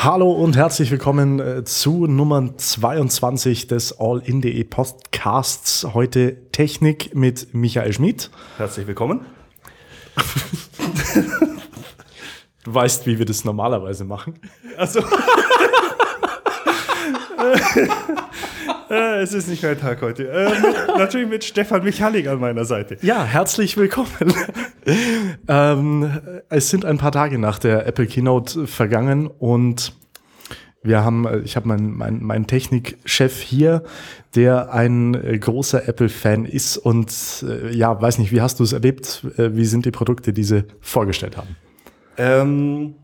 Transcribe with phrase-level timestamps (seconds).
[0.00, 5.88] Hallo und herzlich willkommen äh, zu Nummer 22 des All-in.de Podcasts.
[5.92, 8.30] Heute Technik mit Michael Schmid.
[8.58, 9.26] Herzlich willkommen.
[12.62, 14.38] du weißt, wie wir das normalerweise machen.
[14.76, 15.00] Also.
[18.90, 20.28] äh, es ist nicht mein Tag heute.
[20.28, 22.96] Äh, mit, natürlich mit Stefan Michalik an meiner Seite.
[23.02, 24.34] Ja, herzlich willkommen.
[25.48, 29.92] ähm, es sind ein paar Tage nach der Apple Keynote vergangen und
[30.82, 33.82] wir haben, ich habe meinen mein, mein Technikchef hier,
[34.34, 37.12] der ein äh, großer Apple-Fan ist und
[37.46, 39.24] äh, ja, weiß nicht, wie hast du es erlebt?
[39.36, 41.56] Äh, wie sind die Produkte, die sie vorgestellt haben?
[42.16, 42.94] Ähm,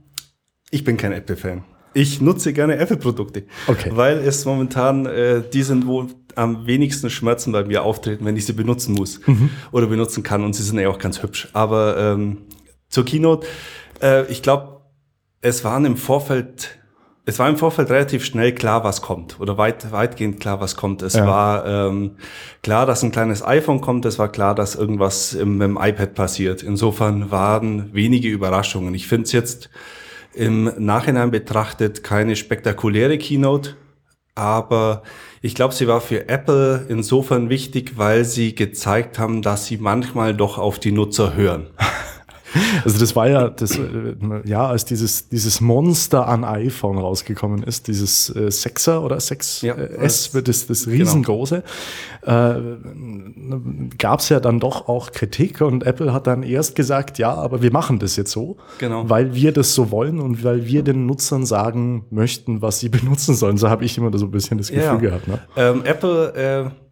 [0.70, 1.64] ich bin kein Apple-Fan.
[1.94, 3.90] Ich nutze gerne Apple-Produkte, okay.
[3.94, 8.46] weil es momentan äh, die sind, wo am wenigsten Schmerzen bei mir auftreten, wenn ich
[8.46, 9.50] sie benutzen muss mhm.
[9.70, 10.44] oder benutzen kann.
[10.44, 11.48] Und sie sind ja auch ganz hübsch.
[11.52, 12.38] Aber ähm,
[12.88, 13.46] zur Keynote,
[14.02, 14.80] äh, ich glaube,
[15.40, 16.78] es waren im Vorfeld
[17.26, 19.40] es war im Vorfeld relativ schnell klar, was kommt.
[19.40, 21.00] Oder weit, weitgehend klar, was kommt.
[21.00, 21.26] Es ja.
[21.26, 22.16] war ähm,
[22.62, 24.04] klar, dass ein kleines iPhone kommt.
[24.04, 26.62] Es war klar, dass irgendwas im, im iPad passiert.
[26.62, 28.92] Insofern waren wenige Überraschungen.
[28.92, 29.70] Ich finde es jetzt
[30.34, 33.76] im Nachhinein betrachtet keine spektakuläre Keynote,
[34.34, 35.02] aber
[35.42, 40.34] ich glaube, sie war für Apple insofern wichtig, weil sie gezeigt haben, dass sie manchmal
[40.34, 41.68] doch auf die Nutzer hören.
[42.84, 47.88] Also das war ja, das, äh, ja, als dieses, dieses Monster an iPhone rausgekommen ist,
[47.88, 51.62] dieses äh, 6er oder 6S, ja, äh, das, das, das riesengroße,
[52.22, 52.50] genau.
[52.50, 57.34] äh, gab es ja dann doch auch Kritik und Apple hat dann erst gesagt, ja,
[57.34, 59.08] aber wir machen das jetzt so, genau.
[59.08, 63.34] weil wir das so wollen und weil wir den Nutzern sagen möchten, was sie benutzen
[63.34, 63.58] sollen.
[63.58, 64.96] So habe ich immer so ein bisschen das Gefühl ja.
[64.96, 65.28] gehabt.
[65.28, 65.38] Ne?
[65.56, 66.83] Ähm, Apple äh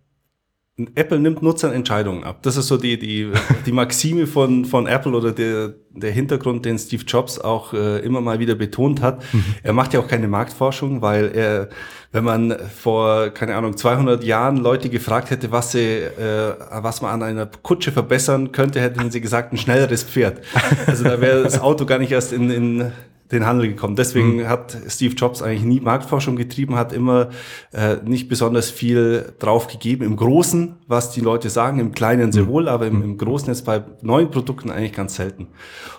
[0.94, 2.42] Apple nimmt Nutzern Entscheidungen ab.
[2.42, 3.30] Das ist so die, die,
[3.66, 8.22] die Maxime von, von Apple oder der, der Hintergrund, den Steve Jobs auch äh, immer
[8.22, 9.22] mal wieder betont hat.
[9.34, 9.44] Mhm.
[9.62, 11.68] Er macht ja auch keine Marktforschung, weil er,
[12.10, 17.10] wenn man vor, keine Ahnung, 200 Jahren Leute gefragt hätte, was sie, äh, was man
[17.10, 20.40] an einer Kutsche verbessern könnte, hätten sie gesagt, ein schnelleres Pferd.
[20.86, 22.92] Also da wäre das Auto gar nicht erst in, in
[23.32, 23.96] den Handel gekommen.
[23.96, 24.48] Deswegen mhm.
[24.48, 27.30] hat Steve Jobs eigentlich nie Marktforschung getrieben, hat immer
[27.72, 30.04] äh, nicht besonders viel drauf gegeben.
[30.04, 32.48] Im Großen, was die Leute sagen, im Kleinen sehr mhm.
[32.48, 35.48] wohl, aber im, im Großen ist bei neuen Produkten eigentlich ganz selten.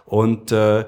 [0.06, 0.86] Und äh,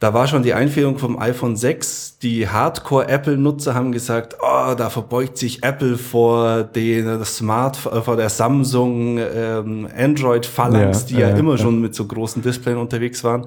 [0.00, 2.20] da war schon die Einführung vom iPhone 6.
[2.20, 9.18] Die Hardcore-Apple-Nutzer haben gesagt, oh, da verbeugt sich Apple vor den Smart, vor der Samsung
[9.18, 11.58] ähm, Android-Phalanx, ja, die ja, ja immer ja.
[11.58, 13.46] schon mit so großen Displays unterwegs waren.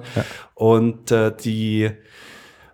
[0.54, 1.90] Und äh, die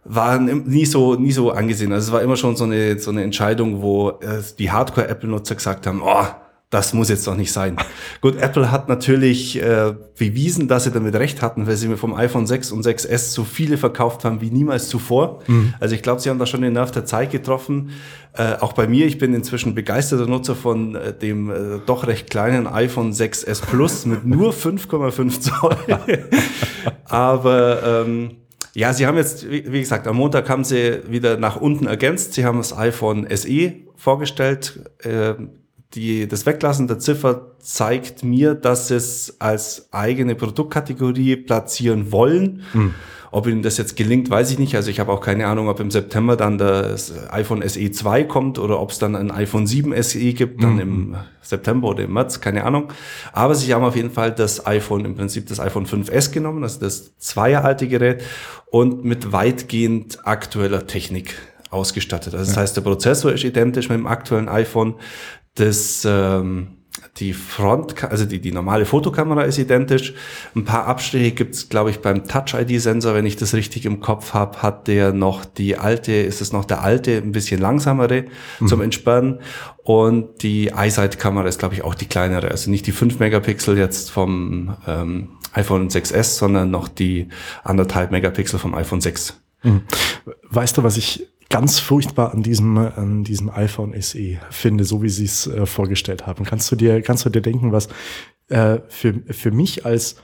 [0.04, 1.92] waren nie so, nie so angesehen.
[1.92, 5.86] Also es war immer schon so eine, so eine Entscheidung, wo äh, die Hardcore-Apple-Nutzer gesagt
[5.86, 6.26] haben, oh,
[6.70, 7.76] das muss jetzt doch nicht sein.
[8.20, 12.14] Gut, Apple hat natürlich äh, bewiesen, dass sie damit recht hatten, weil sie mir vom
[12.14, 15.40] iPhone 6 und 6S so viele verkauft haben wie niemals zuvor.
[15.48, 15.74] Mhm.
[15.80, 17.90] Also ich glaube, sie haben da schon den Nerv der Zeit getroffen.
[18.34, 22.30] Äh, auch bei mir, ich bin inzwischen begeisterter Nutzer von äh, dem äh, doch recht
[22.30, 25.76] kleinen iPhone 6S Plus mit nur 5,5 Zoll.
[27.04, 28.39] Aber ähm,
[28.74, 32.34] ja, sie haben jetzt, wie gesagt, am Montag haben sie wieder nach unten ergänzt.
[32.34, 34.80] Sie haben das iPhone SE vorgestellt.
[35.94, 42.62] Die, das Weglassen der Ziffer zeigt mir, dass es als eigene Produktkategorie platzieren wollen.
[42.72, 42.94] Hm.
[43.32, 44.74] Ob ihnen das jetzt gelingt, weiß ich nicht.
[44.74, 48.58] Also ich habe auch keine Ahnung, ob im September dann das iPhone SE 2 kommt
[48.58, 50.80] oder ob es dann ein iPhone 7 SE gibt, dann mhm.
[50.80, 52.92] im September oder im März, keine Ahnung.
[53.32, 56.80] Aber sie haben auf jeden Fall das iPhone, im Prinzip das iPhone 5S genommen, also
[56.80, 58.22] das zweieralte Gerät
[58.66, 61.36] und mit weitgehend aktueller Technik
[61.70, 62.34] ausgestattet.
[62.34, 64.94] Also das heißt, der Prozessor ist identisch mit dem aktuellen iPhone.
[65.54, 66.80] Das ähm,
[67.16, 70.14] die Front, also die, die normale Fotokamera ist identisch.
[70.54, 74.62] Ein paar Abstriche gibt's, glaube ich, beim Touch-ID-Sensor, wenn ich das richtig im Kopf habe,
[74.62, 78.24] hat der noch die alte, ist es noch der alte, ein bisschen langsamere
[78.58, 78.66] mhm.
[78.66, 79.40] zum Entsperren.
[79.82, 82.50] Und die iSight-Kamera ist, glaube ich, auch die kleinere.
[82.50, 87.28] Also nicht die 5 Megapixel jetzt vom ähm, iPhone 6S, sondern noch die
[87.64, 89.40] anderthalb Megapixel vom iPhone 6.
[89.62, 89.82] Mhm.
[90.48, 95.10] Weißt du, was ich ganz furchtbar an diesem, an diesem iPhone SE finde, so wie
[95.10, 96.44] sie es äh, vorgestellt haben.
[96.44, 97.88] Kannst du dir, kannst du dir denken, was
[98.48, 100.16] äh, für, für mich als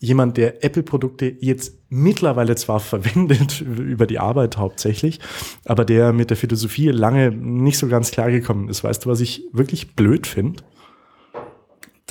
[0.00, 5.20] jemand, der Apple-Produkte jetzt mittlerweile zwar verwendet über die Arbeit hauptsächlich,
[5.64, 8.82] aber der mit der Philosophie lange nicht so ganz klar gekommen ist.
[8.82, 10.64] Weißt du, was ich wirklich blöd finde?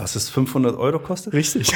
[0.02, 1.34] Dass es 500 Euro kostet?
[1.34, 1.72] Richtig.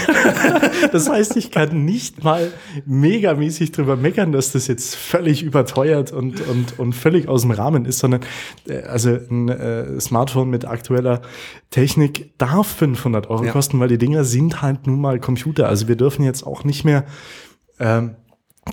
[0.92, 2.52] das heißt, ich kann nicht mal
[2.88, 7.86] megamäßig drüber meckern, dass das jetzt völlig überteuert und, und, und völlig aus dem Rahmen
[7.86, 8.22] ist, sondern
[8.68, 11.22] äh, also ein äh, Smartphone mit aktueller
[11.70, 13.52] Technik darf 500 Euro ja.
[13.52, 15.70] kosten, weil die Dinger sind halt nun mal Computer.
[15.70, 17.06] Also wir dürfen jetzt auch nicht mehr
[17.80, 18.16] ähm,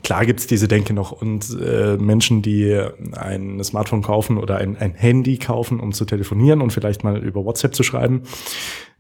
[0.03, 2.75] Klar gibt's diese Denke noch und äh, Menschen, die
[3.13, 7.45] ein Smartphone kaufen oder ein, ein Handy kaufen, um zu telefonieren und vielleicht mal über
[7.45, 8.23] WhatsApp zu schreiben,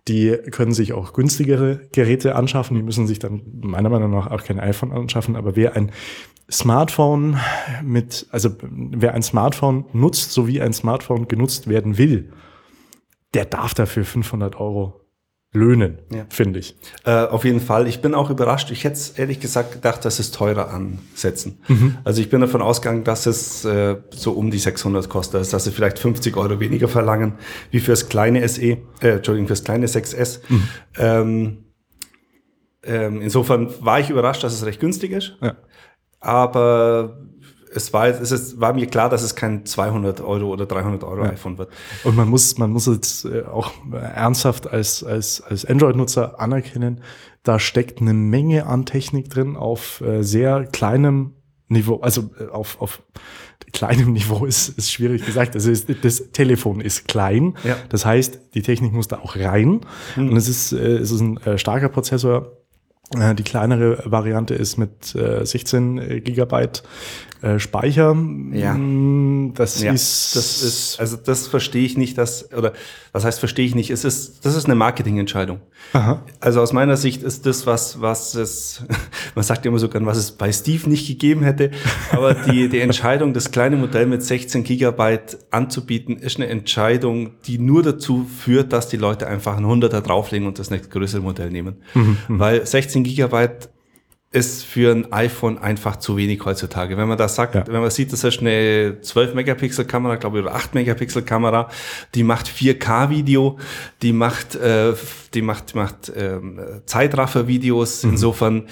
[0.08, 2.76] die können sich auch günstigere Geräte anschaffen.
[2.76, 5.37] Die müssen sich dann meiner Meinung nach auch kein iPhone anschaffen.
[5.37, 5.93] Aber wer ein
[6.50, 7.38] Smartphone
[7.82, 12.32] mit, also wer ein Smartphone nutzt, so wie ein Smartphone genutzt werden will,
[13.34, 15.01] der darf dafür 500 Euro
[15.52, 16.25] löhnen, ja.
[16.31, 16.75] finde ich.
[17.04, 17.87] Äh, auf jeden Fall.
[17.87, 18.70] Ich bin auch überrascht.
[18.70, 21.58] Ich hätte ehrlich gesagt gedacht, dass es teurer ansetzen.
[21.69, 21.99] Mhm.
[22.04, 25.64] Also ich bin davon ausgegangen, dass es äh, so um die 600 kostet, also dass
[25.64, 27.34] sie vielleicht 50 Euro weniger verlangen
[27.70, 30.40] wie fürs kleine SE, äh, Entschuldigung, fürs kleine 6S.
[30.49, 30.69] Mhm.
[30.96, 31.58] Ähm,
[32.84, 35.37] ähm, insofern war ich überrascht, dass es recht günstig ist.
[35.43, 35.56] Ja.
[36.19, 37.19] Aber
[37.74, 41.24] es war, es ist, war mir klar, dass es kein 200 Euro oder 300 Euro
[41.24, 41.30] ja.
[41.30, 41.70] iPhone wird.
[42.04, 47.00] Und man muss, man muss jetzt äh, auch ernsthaft als, als, als Android-Nutzer anerkennen,
[47.42, 51.32] da steckt eine Menge an Technik drin auf äh, sehr kleinem
[51.69, 53.02] Niveau, also äh, auf, auf
[53.72, 55.54] kleinem Niveau ist, ist schwierig gesagt.
[55.54, 57.76] Also ist, das Telefon ist klein, ja.
[57.88, 59.80] das heißt, die Technik muss da auch rein.
[60.16, 60.30] Mhm.
[60.30, 62.58] Und es ist, es ist ein starker Prozessor,
[63.14, 66.82] die kleinere Variante ist mit 16 Gigabyte
[67.42, 68.16] äh, Speicher.
[68.52, 68.78] Ja.
[69.54, 70.36] Das ja, ist.
[70.36, 72.72] Das ist, also das verstehe ich nicht, dass, oder
[73.10, 73.90] was heißt verstehe ich nicht?
[73.90, 75.60] Es ist, das ist eine Marketingentscheidung.
[75.92, 76.22] Aha.
[76.38, 78.84] Also aus meiner Sicht ist das was, was es,
[79.34, 81.72] man sagt ja immer so gern, was es bei Steve nicht gegeben hätte.
[82.12, 87.58] Aber die, die Entscheidung, das kleine Modell mit 16 Gigabyte anzubieten, ist eine Entscheidung, die
[87.58, 91.50] nur dazu führt, dass die Leute einfach einen Hunderter drauflegen und das nächste größere Modell
[91.50, 91.82] nehmen.
[91.94, 92.18] Mhm.
[92.28, 93.68] Weil 16 Gigabyte
[94.32, 96.96] ist für ein iPhone einfach zu wenig heutzutage.
[96.96, 97.67] Wenn man das sagt, ja.
[97.67, 101.69] wenn man sieht, das ist eine 12 Megapixel Kamera, glaube ich, oder 8 Megapixel Kamera,
[102.14, 103.58] die macht 4K Video,
[104.00, 104.94] die macht, äh,
[105.34, 106.40] die macht, macht äh,
[106.87, 108.02] Zeitraffer Videos.
[108.02, 108.11] Mhm.
[108.11, 108.69] Insofern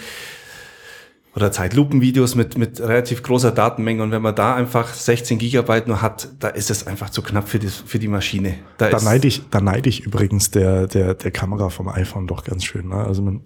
[1.35, 4.03] oder Zeitlupenvideos mit, mit relativ großer Datenmenge.
[4.03, 7.49] Und wenn man da einfach 16 Gigabyte nur hat, da ist es einfach zu knapp
[7.49, 8.55] für die, für die Maschine.
[8.79, 12.43] Da, da neide ich, da neide ich übrigens der, der, der Kamera vom iPhone doch
[12.43, 12.89] ganz schön.
[12.89, 12.97] Ne?
[12.97, 13.43] Also man,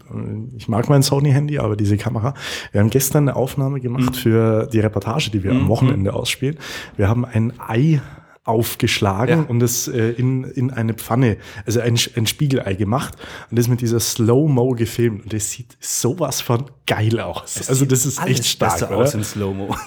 [0.57, 2.33] ich mag mein Sony-Handy, aber diese Kamera.
[2.73, 4.15] Wir haben gestern eine Aufnahme gemacht mhm.
[4.15, 5.63] für die Reportage, die wir mhm.
[5.63, 6.57] am Wochenende ausspielen.
[6.97, 8.01] Wir haben ein Ei
[8.44, 9.46] aufgeschlagen ja.
[9.49, 13.14] und es äh, in, in eine Pfanne, also ein, ein Spiegelei gemacht
[13.50, 17.55] und das mit dieser Slow-Mo gefilmt und das sieht sowas von geil aus.
[17.55, 18.96] Das also das ist echt stark, oder?
[18.96, 19.75] aus in Slow-Mo.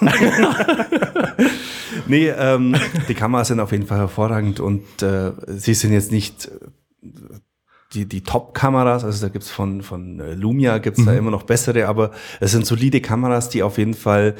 [2.08, 2.74] nee, ähm,
[3.08, 6.50] die Kameras sind auf jeden Fall hervorragend und äh, sie sind jetzt nicht
[7.94, 11.06] die, die Top-Kameras, also da gibt's von, von äh, Lumia gibt's mhm.
[11.06, 14.34] da immer noch bessere, aber es sind solide Kameras, die auf jeden Fall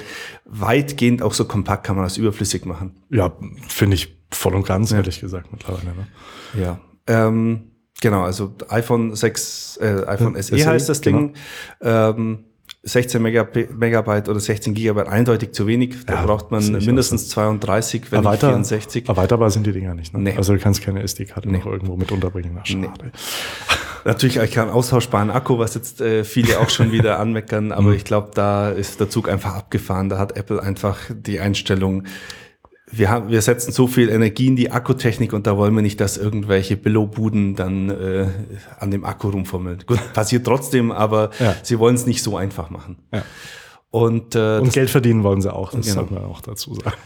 [0.45, 2.97] weitgehend auch so Kompaktkameras überflüssig machen.
[3.11, 3.33] Ja,
[3.67, 4.99] finde ich voll und ganz, ja.
[4.99, 5.95] ehrlich gesagt, mittlerweile.
[5.95, 6.61] Ne?
[6.61, 6.79] Ja.
[7.07, 11.35] Ähm, genau, also iPhone 6, äh, iPhone SE, SE heißt das Ding.
[11.81, 12.11] Genau.
[12.11, 12.45] Ähm,
[12.83, 16.07] 16 Megabyte oder 16 Gigabyte eindeutig zu wenig.
[16.07, 17.35] Da ja, braucht man mindestens so.
[17.35, 19.09] 32, wenn Erweiter, nicht 64.
[19.09, 20.15] Erweiterbar sind die Dinger nicht.
[20.15, 20.21] Ne?
[20.21, 20.35] Nee.
[20.37, 21.59] Also du kannst keine SD-Karte nee.
[21.59, 22.53] noch irgendwo mit unterbringen.
[22.55, 22.81] Na, schade.
[22.81, 22.89] Nee.
[24.05, 27.95] Natürlich ich kann austauschbaren Akku, was jetzt äh, viele auch schon wieder anmeckern, aber mhm.
[27.95, 30.09] ich glaube, da ist der Zug einfach abgefahren.
[30.09, 32.05] Da hat Apple einfach die Einstellung,
[32.91, 36.01] wir, haben, wir setzen so viel Energie in die Akkutechnik und da wollen wir nicht,
[36.01, 38.27] dass irgendwelche Billo-Buden dann äh,
[38.79, 39.85] an dem Akku rumfummeln.
[39.87, 41.55] Gut, passiert trotzdem, aber ja.
[41.63, 42.99] sie wollen es nicht so einfach machen.
[43.13, 43.23] Ja.
[43.91, 45.95] Und, äh, und Geld verdienen wollen sie auch, das genau.
[46.01, 46.97] sollte man auch dazu sagen.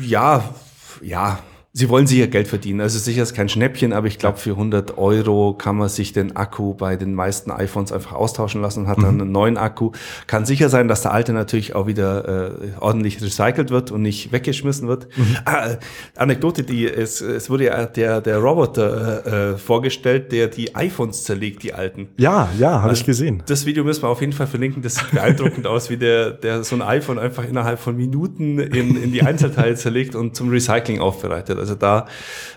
[0.00, 0.54] ja,
[1.02, 1.40] ja,
[1.78, 2.80] Sie wollen sicher Geld verdienen.
[2.80, 6.34] Also sicher ist kein Schnäppchen, aber ich glaube, für 100 Euro kann man sich den
[6.34, 9.20] Akku bei den meisten iPhones einfach austauschen lassen und hat dann mhm.
[9.20, 9.92] einen neuen Akku.
[10.26, 14.32] Kann sicher sein, dass der alte natürlich auch wieder äh, ordentlich recycelt wird und nicht
[14.32, 15.06] weggeschmissen wird.
[15.16, 15.36] Mhm.
[15.44, 15.76] Ah,
[16.16, 21.22] Anekdote, die es, es wurde ja der, der Roboter äh, äh vorgestellt, der die iPhones
[21.22, 22.08] zerlegt, die alten.
[22.16, 23.44] Ja, ja, habe also, ich gesehen.
[23.46, 24.82] Das Video müssen wir auf jeden Fall verlinken.
[24.82, 29.00] Das sieht beeindruckend aus, wie der, der so ein iPhone einfach innerhalb von Minuten in,
[29.00, 31.56] in die Einzelteile zerlegt und zum Recycling aufbereitet.
[31.56, 32.06] Also da,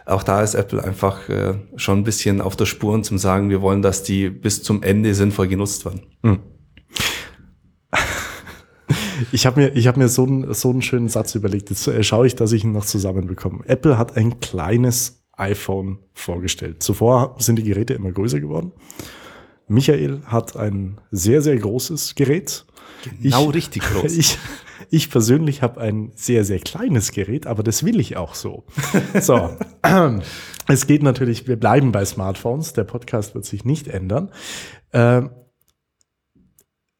[0.05, 3.49] auch da ist Apple einfach äh, schon ein bisschen auf der Spur und zum sagen,
[3.49, 6.01] wir wollen, dass die bis zum Ende sinnvoll genutzt werden.
[6.23, 6.39] Hm.
[9.31, 11.69] Ich habe mir, ich hab mir so, einen, so einen schönen Satz überlegt.
[11.69, 13.63] Jetzt äh, schaue ich, dass ich ihn noch zusammenbekomme.
[13.65, 16.83] Apple hat ein kleines iPhone vorgestellt.
[16.83, 18.71] Zuvor sind die Geräte immer größer geworden.
[19.67, 22.65] Michael hat ein sehr, sehr großes Gerät.
[23.21, 24.11] Genau ich, richtig groß.
[24.17, 24.37] Ich,
[24.89, 28.65] ich persönlich habe ein sehr, sehr kleines Gerät, aber das will ich auch so.
[29.19, 29.49] So.
[30.67, 32.73] es geht natürlich, wir bleiben bei Smartphones.
[32.73, 34.31] Der Podcast wird sich nicht ändern.
[34.93, 35.31] Ähm,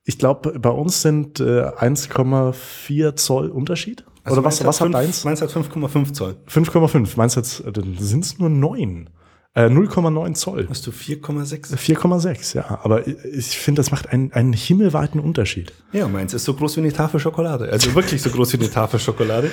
[0.03, 4.05] ich glaube, bei uns sind 1,4 äh, Zoll Unterschied.
[4.23, 5.23] Also Oder was, was hat deins?
[5.23, 6.37] Meins hat 5,5 Zoll.
[6.47, 7.17] 5,5.
[7.17, 9.09] Meins hat, äh, dann sind es nur neun.
[9.53, 10.67] Äh, 0,9 Zoll.
[10.69, 11.75] Hast du 4,6?
[11.75, 12.79] 4,6, ja.
[12.83, 15.73] Aber ich finde, das macht einen, einen himmelweiten Unterschied.
[15.91, 17.69] Ja, meins ist so groß wie eine Tafel Schokolade.
[17.69, 19.51] Also wirklich so groß wie eine Tafel Schokolade.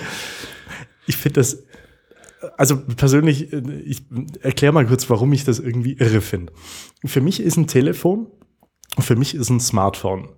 [1.07, 1.64] Ich finde das,
[2.57, 4.05] also persönlich, ich
[4.40, 6.52] erkläre mal kurz, warum ich das irgendwie irre finde.
[7.05, 8.28] Für mich ist ein Telefon,
[9.00, 10.28] für mich ist ein Smartphone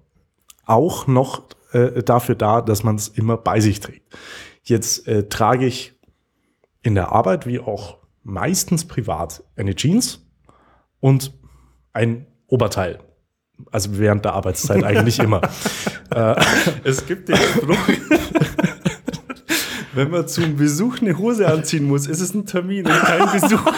[0.65, 4.17] auch noch äh, dafür da, dass man es immer bei sich trägt.
[4.63, 5.95] Jetzt äh, trage ich
[6.83, 10.21] in der Arbeit wie auch meistens privat eine Jeans
[11.01, 11.33] und
[11.93, 13.01] ein Oberteil.
[13.71, 15.43] Also während der Arbeitszeit eigentlich immer.
[16.11, 16.37] Äh,
[16.85, 17.77] es gibt den Spruch,
[19.95, 23.65] wenn man zum Besuch eine Hose anziehen muss, ist es ein Termin und kein Besuch.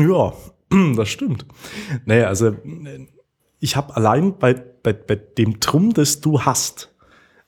[0.00, 0.32] ja,
[0.96, 1.46] das stimmt.
[2.04, 2.56] Naja, also
[3.58, 6.94] ich habe allein bei, bei, bei dem Drum, das du hast,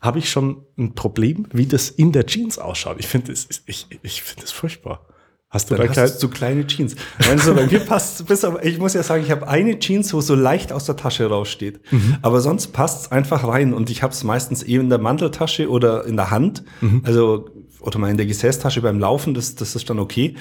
[0.00, 2.96] habe ich schon ein Problem, wie das in der Jeans ausschaut.
[2.98, 5.06] Ich finde es ich, ich find das furchtbar.
[5.50, 6.94] Hast du Dann da hast du kleine Jeans?
[7.30, 10.20] Also bei mir passt bis aber ich muss ja sagen, ich habe eine Jeans, wo
[10.20, 11.80] so leicht aus der Tasche raussteht.
[11.90, 12.18] Mhm.
[12.20, 15.70] Aber sonst passt es einfach rein und ich habe es meistens eben in der Manteltasche
[15.70, 17.02] oder in der Hand, mhm.
[17.04, 17.48] also
[17.80, 20.34] oder mal in der Gesäßtasche beim Laufen, das, das ist dann okay.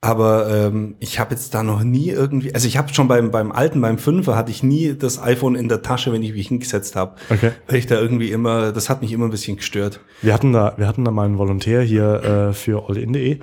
[0.00, 3.50] Aber ähm, ich habe jetzt da noch nie irgendwie, also ich habe schon beim beim
[3.50, 6.94] alten, beim Fünfer hatte ich nie das iPhone in der Tasche, wenn ich mich hingesetzt
[6.94, 7.16] habe.
[7.30, 7.50] Okay.
[7.66, 10.00] Weil ich da irgendwie immer, das hat mich immer ein bisschen gestört.
[10.22, 13.40] Wir hatten da, wir hatten da mal einen Volontär hier äh, für allin.de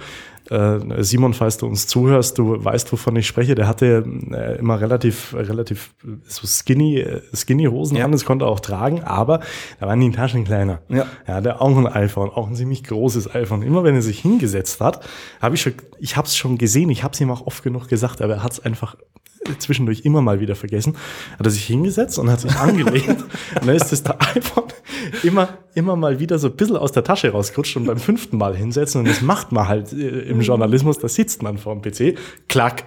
[0.50, 4.80] äh, Simon, falls du uns zuhörst, du weißt, wovon ich spreche, der hatte äh, immer
[4.80, 8.06] relativ, relativ so skinny, äh, skinny Hosen ja.
[8.06, 9.40] an, das konnte er auch tragen, aber
[9.80, 10.82] da waren die Taschen kleiner.
[10.90, 11.06] Ja.
[11.28, 13.62] Ja, der auch ein iPhone, auch ein ziemlich großes iPhone.
[13.62, 15.06] Immer wenn er sich hingesetzt hat,
[15.42, 17.88] habe ich schon, ich habe es schon gesehen, ich habe es ihm auch oft genug
[17.88, 18.96] gesagt, aber er hat es einfach
[19.60, 20.96] zwischendurch immer mal wieder vergessen,
[21.38, 23.24] hat er sich hingesetzt und hat sich angelehnt.
[23.60, 24.04] und dann ist das
[24.36, 24.66] iPhone
[25.24, 28.56] immer, immer mal wieder so ein bisschen aus der Tasche rausgerutscht und beim fünften Mal
[28.56, 29.00] hinsetzen.
[29.00, 32.86] Und das macht man halt äh, im Journalismus, da sitzt man vor dem PC, klack.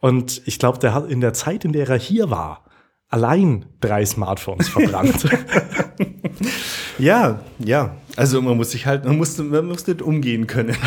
[0.00, 2.64] Und ich glaube, der hat in der Zeit, in der er hier war,
[3.08, 5.28] allein drei Smartphones verbrannt.
[6.98, 7.96] ja, ja.
[8.16, 10.76] Also man muss sich halt, man muss, man muss nicht umgehen können.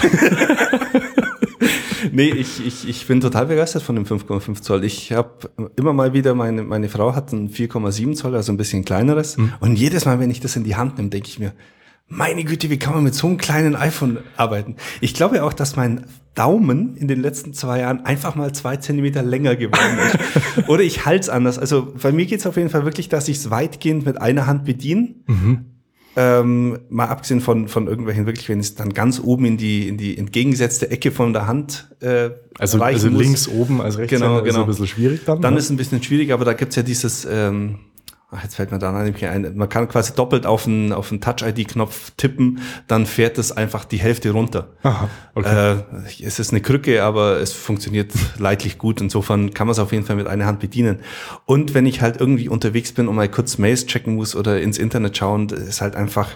[2.11, 4.83] nee, ich, ich, ich bin total begeistert von dem 5,5 Zoll.
[4.83, 8.85] Ich habe immer mal wieder, meine, meine Frau hat ein 4,7 Zoll, also ein bisschen
[8.85, 9.37] kleineres.
[9.37, 9.53] Mhm.
[9.59, 11.53] Und jedes Mal, wenn ich das in die Hand nehme, denke ich mir,
[12.09, 14.75] meine Güte, wie kann man mit so einem kleinen iPhone arbeiten?
[14.99, 19.21] Ich glaube auch, dass mein Daumen in den letzten zwei Jahren einfach mal zwei Zentimeter
[19.21, 20.67] länger geworden ist.
[20.67, 21.59] Oder ich halte es anders.
[21.59, 24.47] Also bei mir geht es auf jeden Fall wirklich, dass ich es weitgehend mit einer
[24.47, 25.15] Hand bediene.
[25.27, 25.65] Mhm.
[26.21, 29.95] Ähm, mal abgesehen von, von irgendwelchen wirklich, wenn es dann ganz oben in die, in
[29.95, 34.47] die entgegengesetzte Ecke von der Hand äh, Also, also links oben als rechts genau, genau.
[34.49, 35.41] ist ein bisschen schwierig dann.
[35.41, 35.59] Dann ne?
[35.59, 37.79] ist ein bisschen schwierig, aber da gibt's ja dieses ähm,
[38.43, 39.55] jetzt fällt mir da nämlich ein.
[39.55, 43.97] Man kann quasi doppelt auf einen, auf einen Touch-ID-Knopf tippen, dann fährt es einfach die
[43.97, 44.67] Hälfte runter.
[44.83, 45.77] Aha, okay.
[45.77, 49.01] Äh, es ist eine Krücke, aber es funktioniert leidlich gut.
[49.01, 50.99] Insofern kann man es auf jeden Fall mit einer Hand bedienen.
[51.45, 54.77] Und wenn ich halt irgendwie unterwegs bin und mal kurz Mails checken muss oder ins
[54.77, 56.29] Internet schauen, ist halt einfach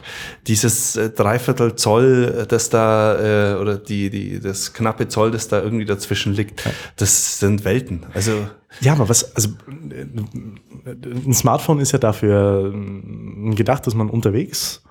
[0.48, 5.62] dieses äh, Dreiviertel Zoll, das da, äh, oder die, die, das knappe Zoll, das da
[5.62, 6.64] irgendwie dazwischen liegt,
[6.96, 8.08] das sind Welten.
[8.16, 8.48] Also
[8.82, 14.84] ja, aber was, also ein Smartphone ist ja dafür ähm, gedacht, dass man unterwegs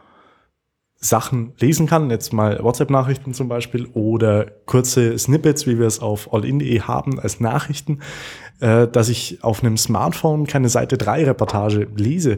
[1.02, 6.32] Sachen lesen kann, jetzt mal WhatsApp-Nachrichten zum Beispiel oder kurze Snippets, wie wir es auf
[6.32, 7.98] allin.de haben als Nachrichten,
[8.60, 12.36] äh, dass ich auf einem Smartphone keine Seite 3 Reportage lese.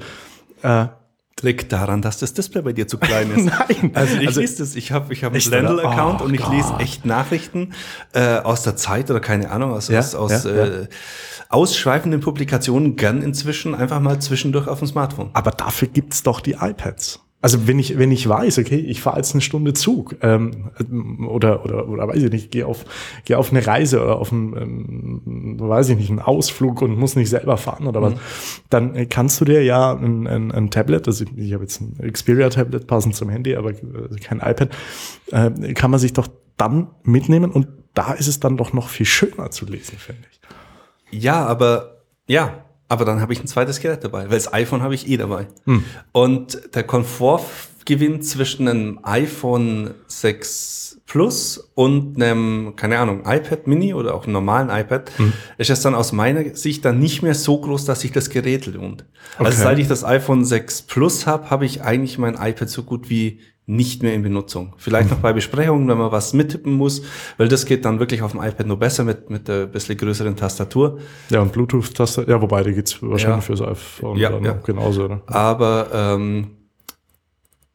[1.43, 3.47] Liegt daran, dass das Display bei dir zu klein ist.
[3.47, 3.91] Nein.
[3.95, 6.53] Also ich also, lese das, ich habe ich hab einen Blendl-Account oh, und ich Gott.
[6.53, 7.75] lese echt Nachrichten
[8.13, 10.89] äh, aus der Zeit oder keine Ahnung, aus, ja, aus, aus ja, äh, ja.
[11.49, 15.31] ausschweifenden Publikationen gern inzwischen einfach mal zwischendurch auf dem Smartphone.
[15.33, 17.24] Aber dafür gibt's doch die iPads.
[17.45, 20.71] Also wenn ich, wenn ich weiß, okay, ich fahre jetzt eine Stunde Zug ähm,
[21.29, 22.87] oder, oder, oder weiß ich nicht, gehe auf,
[23.27, 27.17] geh auf eine Reise oder auf einen, ähm, weiß ich nicht, einen Ausflug und muss
[27.17, 28.19] nicht selber fahren oder was, mhm.
[28.71, 32.11] dann kannst du dir ja ein, ein, ein Tablet, also ich, ich habe jetzt ein
[32.11, 34.71] Xperia-Tablet passend zum Handy, aber kein iPad,
[35.31, 39.05] äh, kann man sich doch dann mitnehmen und da ist es dann doch noch viel
[39.05, 41.21] schöner zu lesen, finde ich.
[41.23, 44.95] Ja, aber ja, aber dann habe ich ein zweites Gerät dabei, weil das iPhone habe
[44.95, 45.49] ich eh dabei.
[45.65, 45.85] Hm.
[46.13, 54.15] Und der Komfortgewinn zwischen einem iPhone 6 Plus und einem, keine Ahnung, iPad Mini oder
[54.15, 55.33] auch einem normalen iPad, hm.
[55.59, 58.67] ist es dann aus meiner Sicht dann nicht mehr so groß, dass sich das Gerät
[58.67, 59.05] lohnt.
[59.37, 59.45] Also okay.
[59.45, 63.11] Also seit ich das iPhone 6 Plus habe, habe ich eigentlich mein iPad so gut
[63.11, 64.75] wie nicht mehr in Benutzung.
[64.77, 67.03] Vielleicht noch bei Besprechungen, wenn man was mittippen muss,
[67.39, 70.37] weil das geht dann wirklich auf dem iPad nur besser mit, mit der bisschen größeren
[70.37, 70.99] Tastatur.
[71.31, 73.57] Ja, und Bluetooth-Tastatur, ja, wobei, die geht's wahrscheinlich ja.
[73.57, 74.53] fürs iPhone ja, ja.
[74.53, 75.09] genauso.
[75.09, 75.23] Ne?
[75.27, 76.51] Aber ähm,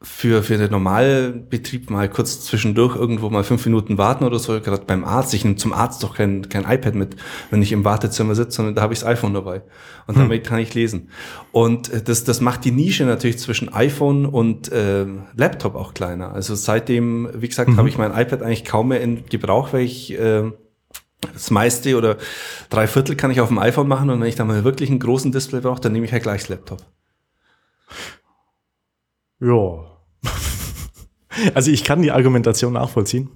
[0.02, 4.86] für, für den Normalbetrieb mal kurz zwischendurch irgendwo mal fünf Minuten warten oder so, gerade
[4.86, 5.34] beim Arzt.
[5.34, 7.18] Ich nehme zum Arzt doch kein, kein iPad mit,
[7.50, 9.62] wenn ich im Wartezimmer sitze, sondern da habe ich das iPhone dabei.
[10.08, 10.24] Und hm.
[10.24, 11.10] damit kann ich lesen.
[11.52, 16.32] Und äh, das, das macht die Nische natürlich zwischen iPhone und äh, Laptop auch kleiner.
[16.32, 17.78] Also seitdem, wie gesagt, mhm.
[17.78, 20.50] habe ich mein iPad eigentlich kaum mehr in Gebrauch, weil ich äh,
[21.34, 22.16] das meiste oder
[22.70, 25.00] drei Viertel kann ich auf dem iPhone machen und wenn ich dann mal wirklich einen
[25.00, 26.80] großen Display brauche, dann nehme ich halt gleich das Laptop.
[29.42, 29.89] Ja.
[31.54, 33.30] also ich kann die Argumentation nachvollziehen.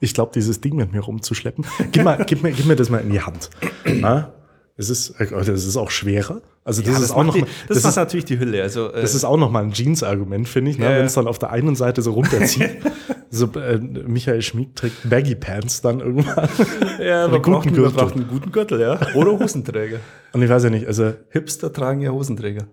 [0.00, 1.66] Ich glaube, dieses Ding mit mir rumzuschleppen.
[1.92, 3.50] Gib, mal, gib, mir, gib mir das mal in die Hand.
[3.84, 4.32] Na?
[4.76, 6.40] Es ist, das ist auch schwerer.
[6.64, 8.62] Also das, ja, ist auch noch die, das, das ist natürlich die Hülle.
[8.62, 10.86] Also äh, das ist auch noch mal ein Jeans-Argument, finde ich, ne?
[10.86, 12.78] ja, wenn es dann auf der einen Seite so runterzieht.
[13.30, 16.48] so äh, Michael Schmid trägt Baggy Pants dann irgendwann.
[16.98, 18.98] Ja, man braucht, einen, man braucht einen guten Gürtel, ja.
[19.14, 20.00] Oder Hosenträger.
[20.32, 22.66] Und ich weiß ja nicht, also Hipster tragen ja Hosenträger.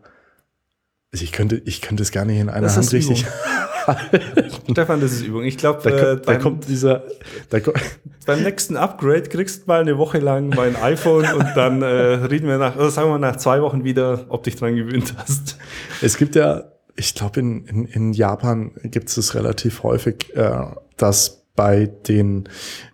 [1.13, 3.25] Also ich könnte, ich könnte es gar nicht in einer das Hand richtig.
[4.71, 5.43] Stefan, das ist Übung.
[5.43, 7.03] Ich glaube, da, äh, da, kommt dieser.
[7.49, 7.79] Da kommt
[8.25, 12.47] beim nächsten Upgrade kriegst du mal eine Woche lang mein iPhone und dann äh, reden
[12.47, 15.57] wir nach, also sagen wir nach zwei Wochen wieder, ob dich dran gewöhnt hast.
[16.01, 16.65] Es gibt ja,
[16.97, 20.65] ich glaube, in, in, in Japan gibt es relativ häufig, äh,
[20.97, 22.49] dass bei den,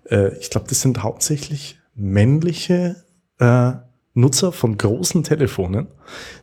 [0.09, 3.03] äh, ich glaube, das sind hauptsächlich männliche
[3.39, 3.73] äh,
[4.13, 5.87] Nutzer von großen Telefonen,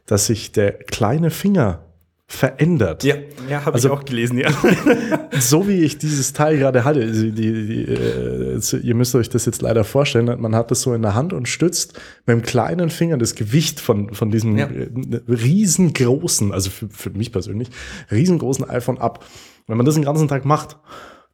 [0.06, 1.84] dass sich der kleine Finger
[2.30, 3.02] verändert.
[3.02, 3.16] Ja,
[3.48, 4.50] ja habe also, ich auch gelesen, ja.
[5.40, 9.46] so wie ich dieses Teil gerade hatte, also die, die, äh, ihr müsst euch das
[9.46, 11.94] jetzt leider vorstellen, man hat das so in der Hand und stützt
[12.26, 14.66] mit dem kleinen Finger das Gewicht von, von diesem ja.
[14.66, 14.90] Äh,
[15.28, 17.68] riesengroßen, also für, für mich persönlich,
[18.12, 19.24] riesengroßen iPhone ab.
[19.66, 20.76] Wenn man das den ganzen Tag macht,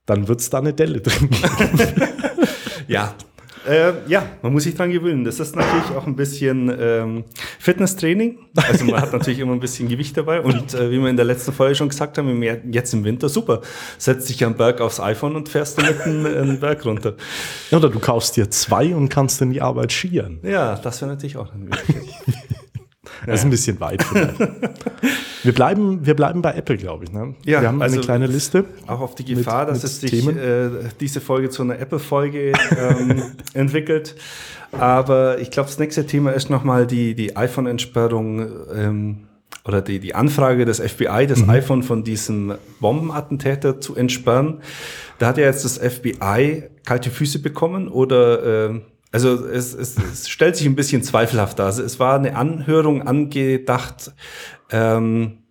[0.07, 1.29] dann wird's da eine Delle drin.
[2.89, 3.15] ja,
[3.67, 5.25] äh, ja, man muss sich dran gewöhnen.
[5.25, 7.25] Das ist natürlich auch ein bisschen ähm,
[7.59, 8.39] Fitnesstraining.
[8.55, 10.41] Also man hat natürlich immer ein bisschen Gewicht dabei.
[10.41, 13.61] Und äh, wie wir in der letzten Folge schon gesagt haben, jetzt im Winter, super.
[13.99, 17.15] Setzt dich am Berg aufs iPhone und fährst damit einen, einen Berg runter.
[17.73, 20.41] Oder du kaufst dir zwei und kannst in die Arbeit skieren.
[20.43, 22.05] Ja, das wäre natürlich auch eine Möglichkeit.
[23.25, 24.39] Das ist ein bisschen weit vielleicht.
[25.47, 27.13] wir, bleiben, wir bleiben bei Apple, glaube ich.
[27.13, 27.35] Ne?
[27.45, 28.65] Ja, wir haben also eine kleine Liste.
[28.87, 30.69] Auch auf die Gefahr, mit, dass mit es sich äh,
[31.01, 33.23] diese Folge zu einer Apple-Folge ähm,
[33.55, 34.17] entwickelt.
[34.73, 39.17] Aber ich glaube, das nächste Thema ist nochmal die, die iPhone-Entsperrung ähm,
[39.65, 41.51] oder die, die Anfrage des FBI, das mhm.
[41.51, 44.59] iPhone von diesem Bombenattentäter zu entsperren.
[45.19, 48.81] Da hat ja jetzt das FBI kalte Füße bekommen oder äh,
[49.13, 51.67] also es, es, es stellt sich ein bisschen zweifelhaft dar.
[51.67, 54.13] Also es war eine Anhörung angedacht
[54.71, 55.46] ähm,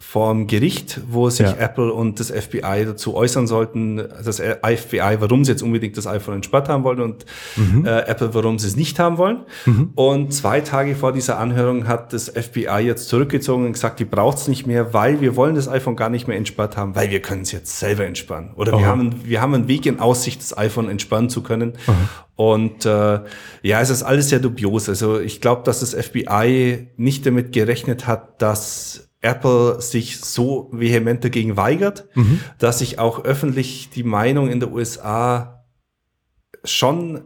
[0.00, 1.56] vom Gericht, wo sich ja.
[1.58, 6.36] Apple und das FBI dazu äußern sollten, das FBI, warum sie jetzt unbedingt das iPhone
[6.36, 7.84] entsperrt haben wollen und mhm.
[7.84, 9.40] äh, Apple, warum sie es nicht haben wollen.
[9.66, 9.90] Mhm.
[9.96, 14.38] Und zwei Tage vor dieser Anhörung hat das FBI jetzt zurückgezogen und gesagt, die braucht
[14.38, 17.20] es nicht mehr, weil wir wollen das iPhone gar nicht mehr entsperrt haben, weil wir
[17.20, 18.52] können es jetzt selber entsperren.
[18.54, 21.72] Oder wir haben, wir haben einen Weg in Aussicht, das iPhone entsperren zu können.
[21.86, 22.08] Mhm.
[22.36, 23.18] Und äh,
[23.62, 24.88] ja, es ist alles sehr dubios.
[24.88, 31.24] Also ich glaube, dass das FBI nicht damit gerechnet hat, dass Apple sich so vehement
[31.24, 32.40] dagegen weigert, mhm.
[32.58, 35.64] dass sich auch öffentlich die Meinung in der USA
[36.64, 37.22] schon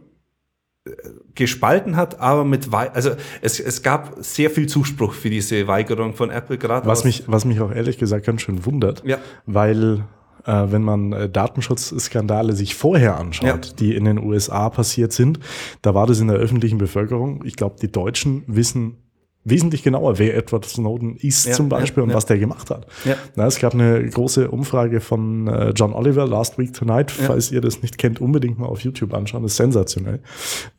[0.85, 0.91] äh,
[1.35, 6.13] gespalten hat, aber mit Wei also es, es gab sehr viel Zuspruch für diese Weigerung
[6.13, 6.87] von Apple gerade.
[6.87, 9.17] Was mich, was mich auch ehrlich gesagt ganz schön wundert, ja.
[9.45, 10.05] weil
[10.45, 13.73] äh, wenn man äh, Datenschutzskandale sich vorher anschaut, ja.
[13.79, 15.39] die in den USA passiert sind,
[15.81, 17.43] da war das in der öffentlichen Bevölkerung.
[17.45, 18.97] Ich glaube, die Deutschen wissen
[19.45, 22.15] wesentlich genauer, wer Edward Snowden ist ja, zum Beispiel ja, und ja.
[22.15, 22.87] was der gemacht hat.
[23.35, 27.61] Na, es gab eine große Umfrage von äh, John Oliver, Last Week Tonight, falls ihr
[27.61, 30.21] das nicht kennt, unbedingt mal auf YouTube anschauen, das ist sensationell.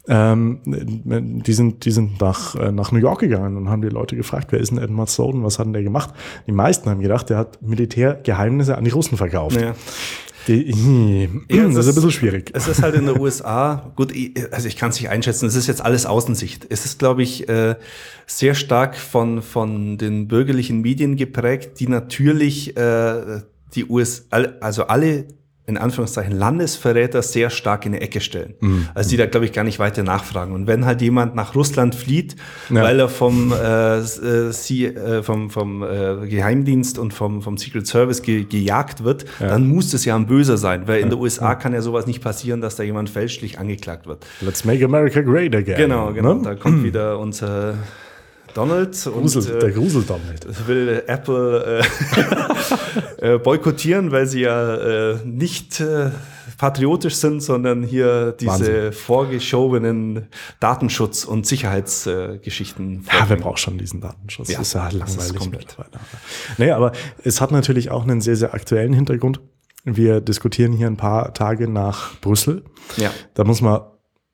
[0.09, 4.17] Ähm, die sind, die sind nach, äh, nach New York gegangen und haben die Leute
[4.17, 6.15] gefragt, wer ist denn Edward Snowden, was hat denn der gemacht?
[6.47, 9.59] Die meisten haben gedacht, der hat Militärgeheimnisse an die Russen verkauft.
[10.47, 12.51] Die, ja, das ist ein bisschen schwierig.
[12.55, 14.13] Es ist halt in den USA, gut,
[14.51, 16.67] also ich kann es nicht einschätzen, es ist jetzt alles Außensicht.
[16.69, 17.77] Es ist, glaube ich, äh,
[18.27, 23.41] sehr stark von, von den bürgerlichen Medien geprägt, die natürlich äh,
[23.75, 24.25] die USA,
[24.61, 25.27] also alle
[25.67, 28.55] in Anführungszeichen Landesverräter sehr stark in die Ecke stellen.
[28.61, 28.89] Mhm.
[28.93, 30.53] Also die da, glaube ich, gar nicht weiter nachfragen.
[30.53, 32.37] Und wenn halt jemand nach Russland flieht,
[32.69, 32.83] ja.
[32.83, 37.87] weil er vom, äh, äh sie, äh, vom, vom äh, Geheimdienst und vom, vom Secret
[37.87, 39.49] Service ge gejagt wird, ja.
[39.49, 40.87] dann muss das ja ein Böser sein.
[40.87, 41.15] Weil in ja.
[41.15, 44.27] den USA kann ja sowas nicht passieren, dass da jemand fälschlich angeklagt wird.
[44.43, 45.77] Let's make America great again.
[45.77, 46.35] Genau, genau.
[46.35, 46.43] Ne?
[46.43, 47.75] Da kommt wieder unser
[48.55, 51.83] Donald Grusel, und, äh, der Grusel Donald will Apple
[53.19, 54.75] äh, äh, boykottieren, weil sie ja
[55.13, 56.11] äh, nicht äh,
[56.57, 58.93] patriotisch sind, sondern hier diese Wahnsinn.
[58.93, 60.29] vorgeschobenen
[60.61, 63.05] Datenschutz- und Sicherheitsgeschichten.
[63.11, 64.49] Äh, ja, wer braucht schon diesen Datenschutz?
[64.51, 65.37] Ja, das ist ja langweilig.
[65.37, 65.77] Komplett.
[66.59, 69.41] Nee, aber es hat natürlich auch einen sehr, sehr aktuellen Hintergrund.
[69.85, 72.65] Wir diskutieren hier ein paar Tage nach Brüssel.
[72.97, 73.11] Ja.
[73.35, 73.83] Da muss man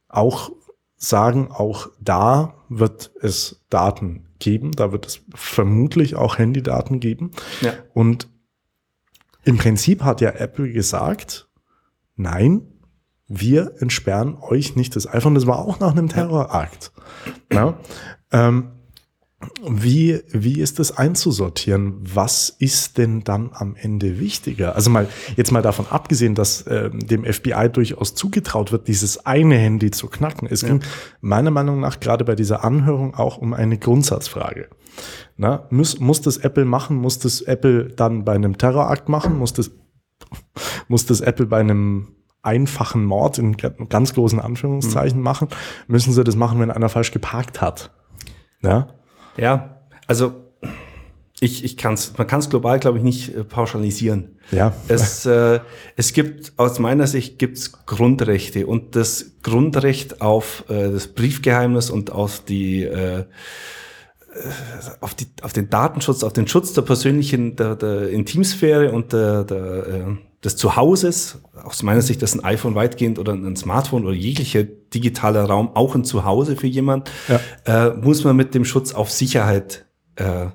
[0.08, 0.50] auch
[0.96, 4.72] sagen, auch da wird es Daten geben.
[4.72, 7.32] Da wird es vermutlich auch Handydaten geben.
[7.60, 7.74] Ja.
[7.92, 8.28] Und
[9.44, 11.48] im Prinzip hat ja Apple gesagt,
[12.16, 12.62] nein,
[13.26, 15.34] wir entsperren euch nicht das iPhone.
[15.34, 16.92] Das war auch nach einem Terrorakt.
[17.52, 17.78] Ja.
[18.32, 18.70] Ähm,
[19.66, 21.98] wie, wie ist das einzusortieren?
[22.02, 24.74] Was ist denn dann am Ende wichtiger?
[24.74, 29.56] Also mal, jetzt mal davon abgesehen, dass äh, dem FBI durchaus zugetraut wird, dieses eine
[29.56, 30.46] Handy zu knacken.
[30.50, 30.68] Es ja.
[30.68, 30.82] ging
[31.22, 34.68] meiner Meinung nach gerade bei dieser Anhörung auch um eine Grundsatzfrage.
[35.38, 36.96] Na, muss, muss das Apple machen?
[36.96, 39.38] Muss das Apple dann bei einem Terrorakt machen?
[39.38, 39.70] Muss das,
[40.88, 45.24] muss das Apple bei einem einfachen Mord in ganz großen Anführungszeichen mhm.
[45.24, 45.48] machen?
[45.86, 47.90] Müssen sie das machen, wenn einer falsch geparkt hat?
[48.62, 48.99] Ja?
[49.40, 50.34] Ja, also
[51.40, 54.36] ich, ich kann's, man kann es global, glaube ich, nicht äh, pauschalisieren.
[54.52, 54.74] Ja.
[54.88, 55.60] Es, äh,
[55.96, 62.12] es gibt, aus meiner Sicht gibt's Grundrechte und das Grundrecht auf äh, das Briefgeheimnis und
[62.12, 63.24] auf die, äh, äh,
[65.00, 69.44] auf die, auf den Datenschutz, auf den Schutz der persönlichen, der, der Intimsphäre und der,
[69.44, 74.14] der, äh, des Zuhauses, aus meiner Sicht ist ein iPhone weitgehend oder ein Smartphone oder
[74.14, 77.88] jeglicher digitaler Raum auch ein Zuhause für jemand, ja.
[77.88, 80.46] äh, muss man mit dem Schutz auf Sicherheit äh,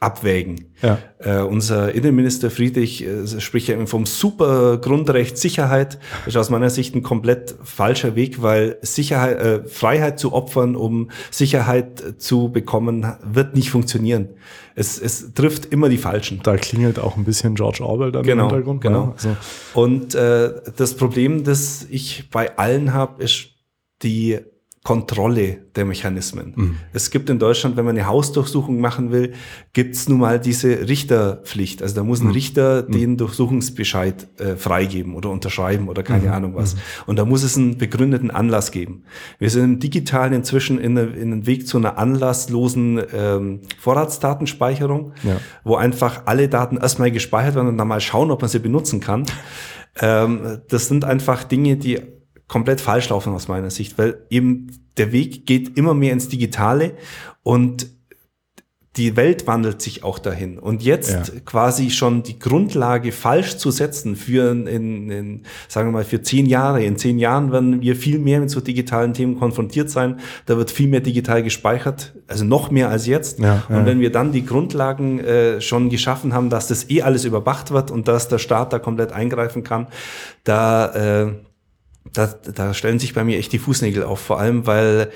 [0.00, 0.72] abwägen.
[0.80, 0.98] Ja.
[1.18, 5.98] Äh, unser Innenminister Friedrich äh, spricht ja vom super Grundrecht Sicherheit.
[6.24, 10.74] Das ist aus meiner Sicht ein komplett falscher Weg, weil Sicherheit, äh, Freiheit zu opfern,
[10.74, 14.30] um Sicherheit zu bekommen, wird nicht funktionieren.
[14.74, 16.40] Es, es trifft immer die Falschen.
[16.42, 18.80] Da klingelt auch ein bisschen George Orwell dann genau, im Hintergrund.
[18.80, 19.04] Genau.
[19.04, 19.36] Ja, also.
[19.74, 23.50] Und äh, das Problem, das ich bei allen habe, ist
[24.02, 24.38] die
[24.82, 26.54] Kontrolle der Mechanismen.
[26.56, 26.76] Mhm.
[26.94, 29.34] Es gibt in Deutschland, wenn man eine Hausdurchsuchung machen will,
[29.74, 31.82] gibt es nun mal diese Richterpflicht.
[31.82, 32.32] Also da muss ein mhm.
[32.32, 32.92] Richter mhm.
[32.92, 36.32] den Durchsuchungsbescheid äh, freigeben oder unterschreiben oder keine mhm.
[36.32, 36.74] Ahnung was.
[36.74, 36.80] Mhm.
[37.06, 39.04] Und da muss es einen begründeten Anlass geben.
[39.38, 45.36] Wir sind digital inzwischen in, eine, in einem Weg zu einer anlasslosen ähm, Vorratsdatenspeicherung, ja.
[45.62, 49.00] wo einfach alle Daten erstmal gespeichert werden und dann mal schauen, ob man sie benutzen
[49.00, 49.26] kann.
[50.00, 52.00] Ähm, das sind einfach Dinge, die
[52.50, 56.94] komplett falsch laufen aus meiner Sicht, weil eben der Weg geht immer mehr ins Digitale
[57.44, 57.86] und
[58.96, 60.58] die Welt wandelt sich auch dahin.
[60.58, 61.40] Und jetzt ja.
[61.44, 64.66] quasi schon die Grundlage falsch zu setzen für, in,
[65.10, 66.82] in, sagen wir mal, für zehn Jahre.
[66.82, 70.18] In zehn Jahren werden wir viel mehr mit so digitalen Themen konfrontiert sein.
[70.46, 73.38] Da wird viel mehr digital gespeichert, also noch mehr als jetzt.
[73.38, 77.24] Ja, und wenn wir dann die Grundlagen äh, schon geschaffen haben, dass das eh alles
[77.24, 79.86] überwacht wird und dass der Staat da komplett eingreifen kann,
[80.42, 81.32] da, äh,
[82.12, 85.10] da, da stellen sich bei mir echt die Fußnägel auf, vor allem weil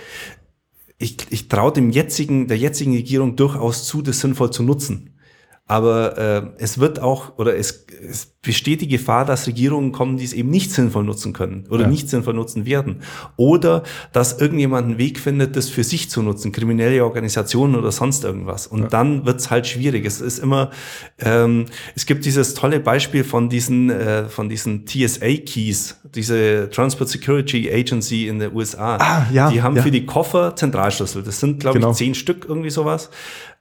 [0.98, 5.18] ich, ich traue dem jetzigen, der jetzigen Regierung durchaus zu, das sinnvoll zu nutzen.
[5.66, 10.24] Aber äh, es wird auch, oder es, es besteht die Gefahr, dass Regierungen kommen, die
[10.24, 11.88] es eben nicht sinnvoll nutzen können oder ja.
[11.88, 13.00] nicht sinnvoll nutzen werden.
[13.36, 18.24] Oder dass irgendjemand einen Weg findet, das für sich zu nutzen, kriminelle Organisationen oder sonst
[18.24, 18.66] irgendwas.
[18.66, 18.88] Und ja.
[18.88, 20.04] dann wird's halt schwierig.
[20.04, 20.70] Es ist immer,
[21.18, 21.64] ähm,
[21.96, 28.28] es gibt dieses tolle Beispiel von diesen, äh, von diesen TSA-Keys, diese Transport Security Agency
[28.28, 28.96] in den USA.
[28.98, 29.82] Ah, ja, die haben ja.
[29.82, 31.22] für die Koffer Zentralschlüssel.
[31.22, 31.92] Das sind, glaube genau.
[31.92, 33.10] ich, zehn Stück, irgendwie sowas.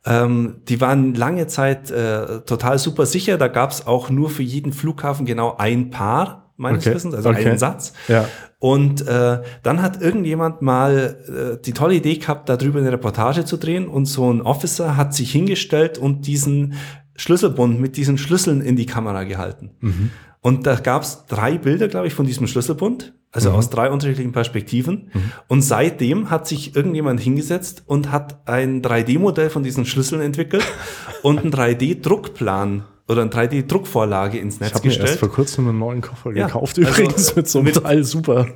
[0.05, 3.37] Ähm, die waren lange Zeit äh, total super sicher.
[3.37, 6.95] Da gab es auch nur für jeden Flughafen genau ein Paar, meines okay.
[6.95, 7.45] Wissens, also okay.
[7.45, 7.93] einen Satz.
[8.07, 8.27] Ja.
[8.59, 13.57] Und äh, dann hat irgendjemand mal äh, die tolle Idee gehabt, darüber eine Reportage zu
[13.57, 13.87] drehen.
[13.87, 16.75] Und so ein Officer hat sich hingestellt und diesen
[17.15, 19.71] Schlüsselbund mit diesen Schlüsseln in die Kamera gehalten.
[19.81, 20.11] Mhm.
[20.39, 23.13] Und da gab es drei Bilder, glaube ich, von diesem Schlüsselbund.
[23.31, 23.55] Also mhm.
[23.55, 25.09] aus drei unterschiedlichen Perspektiven.
[25.13, 25.31] Mhm.
[25.47, 30.63] Und seitdem hat sich irgendjemand hingesetzt und hat ein 3D-Modell von diesen Schlüsseln entwickelt
[31.23, 34.93] und einen 3D-Druckplan oder eine 3D-Druckvorlage ins Netz ich gestellt.
[34.93, 37.65] Ich habe erst vor kurzem einen neuen Koffer ja, gekauft, also übrigens mit so einem
[37.65, 38.47] mit, Teil super.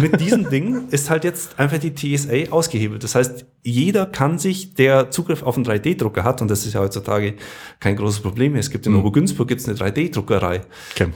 [0.00, 3.04] Mit diesem Ding ist halt jetzt einfach die TSA ausgehebelt.
[3.04, 6.80] Das heißt, jeder kann sich, der Zugriff auf einen 3D-Drucker hat, und das ist ja
[6.80, 7.34] heutzutage
[7.78, 8.60] kein großes Problem mehr.
[8.60, 9.00] Es gibt in mhm.
[9.00, 10.62] Obergünzburg gibt's eine 3D-Druckerei.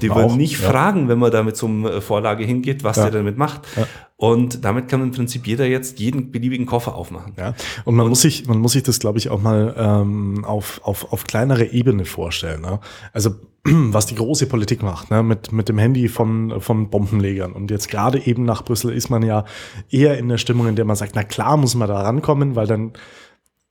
[0.02, 0.68] Die würden nicht ja.
[0.68, 3.04] fragen, wenn man da mit so einer Vorlage hingeht, was ja.
[3.04, 3.62] der damit macht.
[3.76, 3.86] Ja.
[4.16, 7.32] Und damit kann im Prinzip jeder jetzt jeden beliebigen Koffer aufmachen.
[7.36, 7.54] Ja.
[7.84, 10.80] Und man und muss sich, man muss sich das, glaube ich, auch mal ähm, auf,
[10.84, 12.60] auf, auf kleinere Ebene vorstellen.
[12.60, 12.78] Ne?
[13.12, 15.24] Also was die große Politik macht, ne?
[15.24, 17.52] mit, mit dem Handy von, von Bombenlegern.
[17.52, 19.44] Und jetzt gerade eben nach Brüssel ist man ja
[19.90, 22.68] eher in der Stimmung, in der man sagt, na klar muss man da rankommen, weil
[22.68, 22.92] dann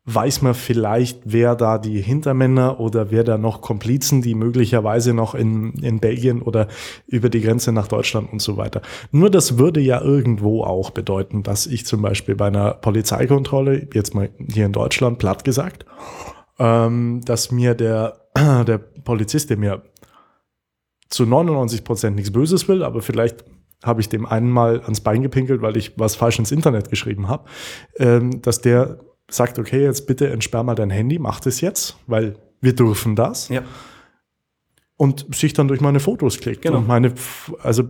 [0.06, 5.34] weiß man vielleicht, wer da die Hintermänner oder wer da noch Komplizen, die möglicherweise noch
[5.34, 6.68] in, in Belgien oder
[7.08, 8.82] über die Grenze nach Deutschland und so weiter.
[9.12, 14.14] Nur das würde ja irgendwo auch bedeuten, dass ich zum Beispiel bei einer Polizeikontrolle, jetzt
[14.14, 15.86] mal hier in Deutschland platt gesagt,
[16.60, 19.84] ähm, dass mir der, der Polizist, der mir
[21.08, 23.46] zu 99 Prozent nichts Böses will, aber vielleicht
[23.84, 27.30] habe ich dem einen mal ans Bein gepinkelt, weil ich was falsch ins Internet geschrieben
[27.30, 27.46] habe,
[27.98, 32.36] ähm, dass der sagt, okay, jetzt bitte entsperr mal dein Handy, mach das jetzt, weil
[32.62, 33.50] wir dürfen das.
[33.50, 33.62] Ja.
[34.96, 36.62] Und sich dann durch meine Fotos klickt.
[36.62, 36.78] Genau.
[36.78, 37.14] Und meine,
[37.62, 37.84] also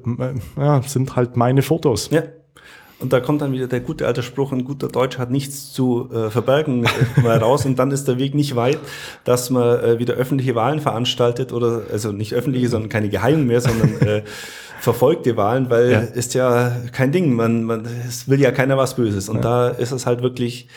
[0.58, 2.10] ja, sind halt meine Fotos.
[2.10, 2.24] Ja.
[3.00, 6.10] Und da kommt dann wieder der gute alte Spruch, ein guter Deutsch hat nichts zu
[6.14, 6.90] äh, verbergen äh,
[7.22, 7.66] mal raus.
[7.66, 8.80] Und dann ist der Weg nicht weit,
[9.26, 13.60] dass man äh, wieder öffentliche Wahlen veranstaltet oder, also nicht öffentliche, sondern keine geheimen mehr,
[13.60, 14.24] sondern äh,
[14.80, 16.00] verfolgte Wahlen, weil ja.
[16.00, 17.34] ist ja kein Ding.
[17.34, 19.28] Man, man, es will ja keiner was Böses.
[19.28, 19.42] Und ja.
[19.42, 20.70] da ist es halt wirklich,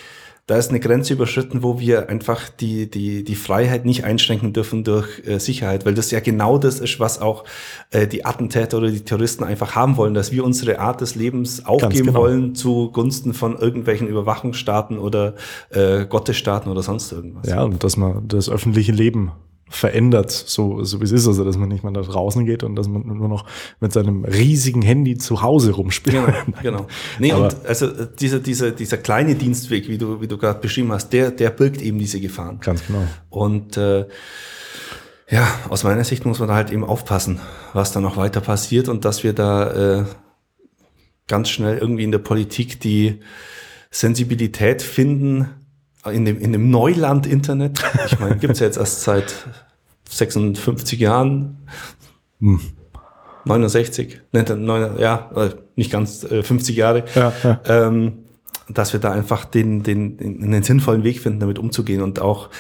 [0.47, 4.85] da ist eine Grenze überschritten, wo wir einfach die, die, die Freiheit nicht einschränken dürfen
[4.85, 7.45] durch äh, Sicherheit, weil das ja genau das ist, was auch
[7.91, 11.67] äh, die Attentäter oder die Terroristen einfach haben wollen, dass wir unsere Art des Lebens
[11.67, 12.21] aufgeben genau.
[12.21, 15.35] wollen zugunsten von irgendwelchen Überwachungsstaaten oder
[15.71, 17.49] äh, Gottesstaaten oder sonst irgendwas.
[17.49, 19.33] Ja, und dass man das öffentliche Leben
[19.69, 22.77] verändert, so, so wie es ist, also dass man nicht mal da draußen geht und
[22.77, 23.47] dass man nur noch
[23.81, 26.17] mit seinem riesigen Handy zu Hause rumspielt.
[26.17, 26.87] Genau, genau.
[27.19, 30.93] Nee, Aber und also dieser, dieser, dieser kleine Dienstweg, wie du, wie du gerade beschrieben
[30.93, 32.61] hast, der, der birgt eben diese Gefahren.
[32.61, 33.03] Ganz genau.
[33.29, 34.07] Und äh,
[35.29, 37.41] ja, aus meiner Sicht muss man da halt eben aufpassen,
[37.73, 40.05] was da noch weiter passiert und dass wir da äh,
[41.27, 43.21] ganz schnell irgendwie in der Politik die
[43.91, 45.49] Sensibilität finden,
[46.11, 47.83] in dem, in dem Neuland-Internet.
[48.07, 49.35] Ich meine, gibt's ja jetzt erst seit
[50.09, 51.59] 56 Jahren.
[52.41, 52.61] Hm.
[53.45, 54.21] 69,
[54.99, 57.05] ja, äh, nicht ganz 50 äh, Jahre.
[57.15, 57.61] Ja, ja.
[57.67, 58.25] Ähm,
[58.69, 62.51] dass wir da einfach den, den, den, den sinnvollen Weg finden, damit umzugehen und auch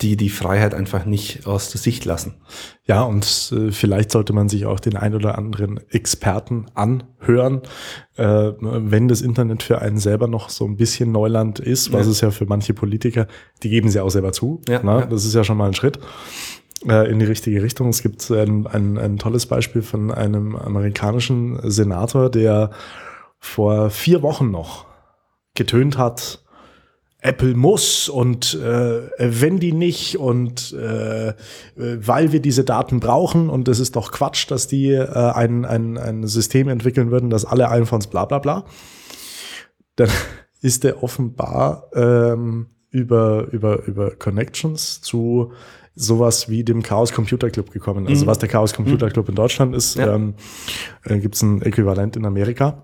[0.00, 2.34] die die Freiheit einfach nicht aus der Sicht lassen.
[2.84, 7.62] Ja, und äh, vielleicht sollte man sich auch den ein oder anderen Experten anhören,
[8.16, 12.12] äh, wenn das Internet für einen selber noch so ein bisschen Neuland ist, was ja.
[12.12, 13.28] es ja für manche Politiker,
[13.62, 14.60] die geben sie auch selber zu.
[14.68, 15.00] Ja, ne?
[15.00, 15.06] ja.
[15.06, 16.00] Das ist ja schon mal ein Schritt
[16.88, 17.88] äh, in die richtige Richtung.
[17.88, 22.70] Es gibt ein, ein, ein tolles Beispiel von einem amerikanischen Senator, der
[23.38, 24.86] vor vier Wochen noch
[25.54, 26.43] getönt hat,
[27.24, 31.32] Apple muss und äh, wenn die nicht und äh,
[31.74, 35.96] weil wir diese Daten brauchen und es ist doch Quatsch, dass die äh, ein, ein,
[35.96, 38.66] ein System entwickeln würden, dass alle iPhones bla bla bla,
[39.96, 40.10] dann
[40.60, 45.52] ist der offenbar ähm, über, über, über Connections zu
[45.94, 48.06] sowas wie dem Chaos Computer Club gekommen.
[48.06, 48.28] Also mhm.
[48.28, 49.12] was der Chaos Computer mhm.
[49.12, 50.14] Club in Deutschland ist, ja.
[50.14, 50.34] ähm,
[51.04, 52.82] äh, gibt es ein Äquivalent in Amerika.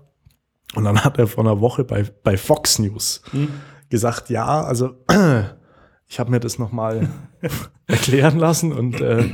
[0.73, 3.49] Und dann hat er vor einer Woche bei, bei Fox News mhm
[3.91, 4.95] gesagt, ja, also
[6.07, 7.07] ich habe mir das nochmal
[7.87, 9.25] erklären lassen und äh,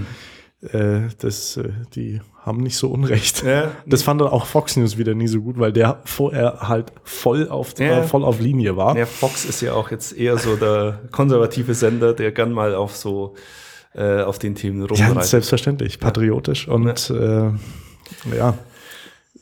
[0.73, 3.43] äh, das, äh, die haben nicht so Unrecht.
[3.43, 3.71] Ja.
[3.85, 7.47] Das fand dann auch Fox News wieder nie so gut, weil der vorher halt voll
[7.47, 8.03] auf, ja.
[8.03, 8.97] voll auf Linie war.
[8.97, 12.95] Ja, Fox ist ja auch jetzt eher so der konservative Sender, der gern mal auf
[12.95, 13.35] so
[13.93, 15.15] äh, auf den Themen rumreitet.
[15.15, 17.47] Ja, selbstverständlich, patriotisch und ja.
[17.47, 18.57] Äh, ja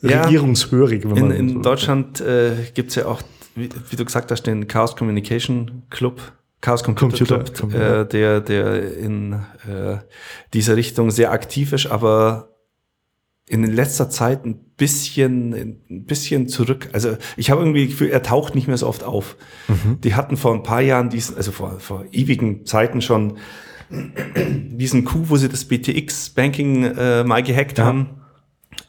[0.04, 1.04] regierungshörig.
[1.04, 3.22] Wenn man in, in so Deutschland äh, gibt's ja auch
[3.56, 6.22] wie, wie, du gesagt hast, den Chaos Communication Club,
[6.62, 9.98] Chaos Computer, Computer Club, äh, der, der in äh,
[10.54, 12.50] dieser Richtung sehr aktiv ist, aber
[13.48, 16.90] in letzter Zeit ein bisschen, ein bisschen zurück.
[16.94, 19.38] Also ich habe irgendwie Gefühl, er taucht nicht mehr so oft auf.
[19.68, 20.02] Mhm.
[20.02, 23.38] Die hatten vor ein paar Jahren diesen, also vor, vor ewigen Zeiten schon
[23.90, 27.86] diesen Coup, wo sie das BTX Banking äh, mal gehackt ja.
[27.86, 28.25] haben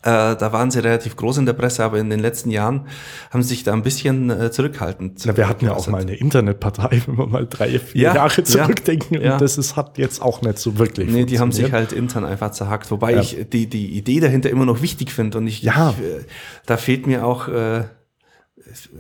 [0.07, 2.87] äh, da waren sie relativ groß in der Presse, aber in den letzten Jahren
[3.31, 5.25] haben sie sich da ein bisschen äh, zurückhaltend.
[5.25, 8.45] Ja, wir hatten ja auch mal eine Internetpartei, wenn wir mal drei, vier ja, Jahre
[8.45, 9.21] zurückdenken.
[9.21, 11.11] Ja, und das ist, hat jetzt auch nicht so wirklich.
[11.11, 12.91] Nee, die haben sich halt intern einfach zerhackt.
[12.93, 13.21] Wobei ja.
[13.21, 15.39] ich die, die Idee dahinter immer noch wichtig finde.
[15.39, 15.95] Und ich, ja.
[15.99, 16.25] Ich, äh,
[16.67, 17.85] da fehlt mir auch äh,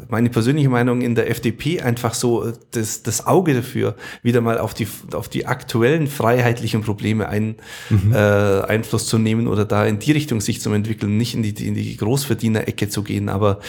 [0.08, 4.58] meine persönliche Meinung in der FDP einfach so äh, das, das Auge dafür, wieder mal
[4.58, 7.56] auf die, auf die aktuellen freiheitlichen Probleme ein,
[7.90, 8.12] mhm.
[8.12, 11.66] äh, Einfluss zu nehmen oder da in die Richtung sich zu entwickeln, nicht in die,
[11.66, 13.28] in die Großverdiener-Ecke zu gehen.
[13.28, 13.60] Aber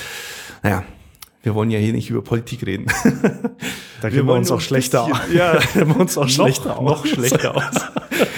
[0.64, 0.84] naja,
[1.44, 2.88] wir wollen ja hier nicht über Politik reden.
[4.02, 5.18] Da kennen wir, uns auch schlechter aus.
[5.34, 6.90] Ja, wir uns auch schlechter noch, aus.
[6.90, 7.76] Noch schlechter aus.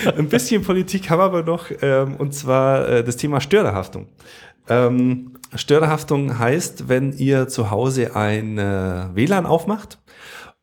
[0.18, 4.08] Ein bisschen Politik haben wir aber noch, ähm, und zwar äh, das Thema Störerhaftung.
[4.68, 10.00] Ähm, Störerhaftung heißt, wenn ihr zu Hause ein äh, WLAN aufmacht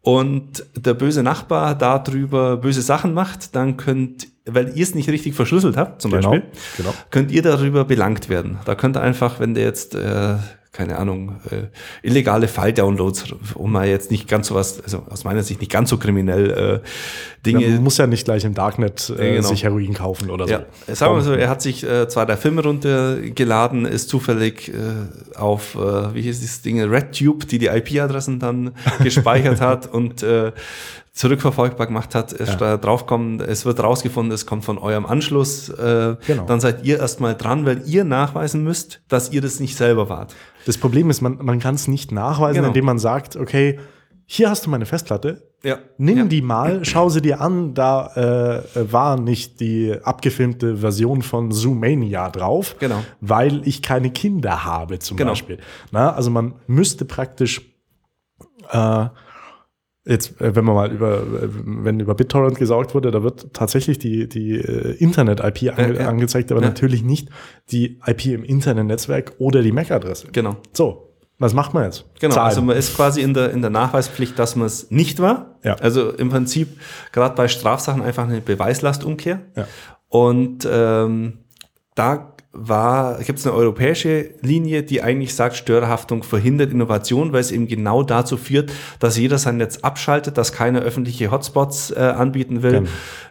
[0.02, 5.34] und der böse Nachbar darüber böse Sachen macht, dann könnt, weil ihr es nicht richtig
[5.34, 6.94] verschlüsselt habt, zum genau, Beispiel, genau.
[7.10, 8.58] könnt ihr darüber belangt werden.
[8.64, 10.36] Da könnt ihr einfach, wenn der jetzt äh,
[10.76, 11.68] keine Ahnung, äh,
[12.06, 15.88] illegale File-Downloads, um mal jetzt nicht ganz so was, also aus meiner Sicht nicht ganz
[15.88, 16.88] so kriminell äh,
[17.46, 17.64] Dinge.
[17.64, 19.48] Ja, man muss ja nicht gleich im Darknet äh, genau.
[19.48, 20.64] sich Heroin kaufen oder ja.
[20.86, 20.94] so.
[20.94, 25.38] Sagen wir mal so, er hat sich äh, zwei, drei Filme runtergeladen, ist zufällig äh,
[25.38, 30.52] auf, äh, wie hieß das Ding, RedTube, die die IP-Adressen dann gespeichert hat und äh,
[31.16, 32.56] zurückverfolgbar gemacht hat, ist ja.
[32.56, 36.44] da draufkommen, es wird rausgefunden, es kommt von eurem Anschluss, äh, genau.
[36.46, 40.34] dann seid ihr erstmal dran, weil ihr nachweisen müsst, dass ihr das nicht selber wart.
[40.66, 42.68] Das Problem ist, man, man kann es nicht nachweisen, genau.
[42.68, 43.78] indem man sagt, okay,
[44.24, 45.78] hier hast du meine Festplatte, ja.
[45.96, 46.24] nimm ja.
[46.24, 52.28] die mal, schau sie dir an, da äh, war nicht die abgefilmte Version von Zoomania
[52.30, 53.04] drauf, genau.
[53.20, 55.30] weil ich keine Kinder habe zum genau.
[55.30, 55.58] Beispiel.
[55.92, 57.62] Na, also man müsste praktisch
[58.72, 59.06] äh,
[60.08, 63.98] Jetzt, äh, wenn man mal über, äh, wenn über BitTorrent gesaugt wurde, da wird tatsächlich
[63.98, 66.68] die, die äh, Internet-IP ange ja, angezeigt, aber ja.
[66.68, 67.28] natürlich nicht
[67.70, 70.28] die IP im Internet-Netzwerk oder die MAC-Adresse.
[70.30, 70.56] Genau.
[70.72, 72.04] So, was macht man jetzt?
[72.20, 72.48] Genau, Zahlen.
[72.48, 75.58] also man ist quasi in der, in der Nachweispflicht, dass man es nicht war.
[75.64, 75.74] Ja.
[75.74, 76.78] Also im Prinzip
[77.12, 79.40] gerade bei Strafsachen einfach eine Beweislastumkehr.
[79.56, 79.66] Ja.
[80.08, 81.38] Und ähm,
[81.96, 82.35] da
[83.24, 88.02] gibt es eine europäische Linie, die eigentlich sagt, Störerhaftung verhindert Innovation, weil es eben genau
[88.02, 92.72] dazu führt, dass jeder sein Netz abschaltet, dass keiner öffentliche Hotspots äh, anbieten will.
[92.72, 92.88] Genau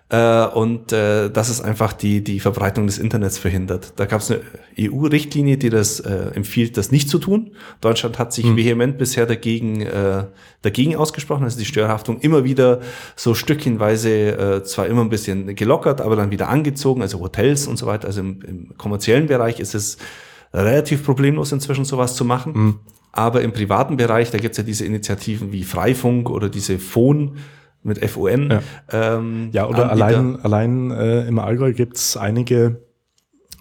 [0.09, 3.93] äh, und äh, dass es einfach die, die Verbreitung des Internets verhindert.
[3.95, 4.41] Da gab es eine
[4.79, 7.51] EU-Richtlinie, die das äh, empfiehlt, das nicht zu tun.
[7.81, 8.55] Deutschland hat sich mhm.
[8.55, 10.25] vehement bisher dagegen, äh,
[10.61, 12.81] dagegen ausgesprochen, also die Störhaftung immer wieder
[13.15, 17.77] so stückchenweise äh, zwar immer ein bisschen gelockert, aber dann wieder angezogen, also Hotels und
[17.77, 18.07] so weiter.
[18.07, 19.97] Also im, im kommerziellen Bereich ist es
[20.53, 22.53] relativ problemlos inzwischen sowas zu machen.
[22.53, 22.79] Mhm.
[23.11, 27.37] Aber im privaten Bereich, da gibt es ja diese Initiativen wie Freifunk oder diese Phone-
[27.85, 28.49] mit FON.
[28.49, 30.07] Ja, ähm, ja oder Anbieter.
[30.07, 32.81] allein, allein äh, im Allgäu gibt's einige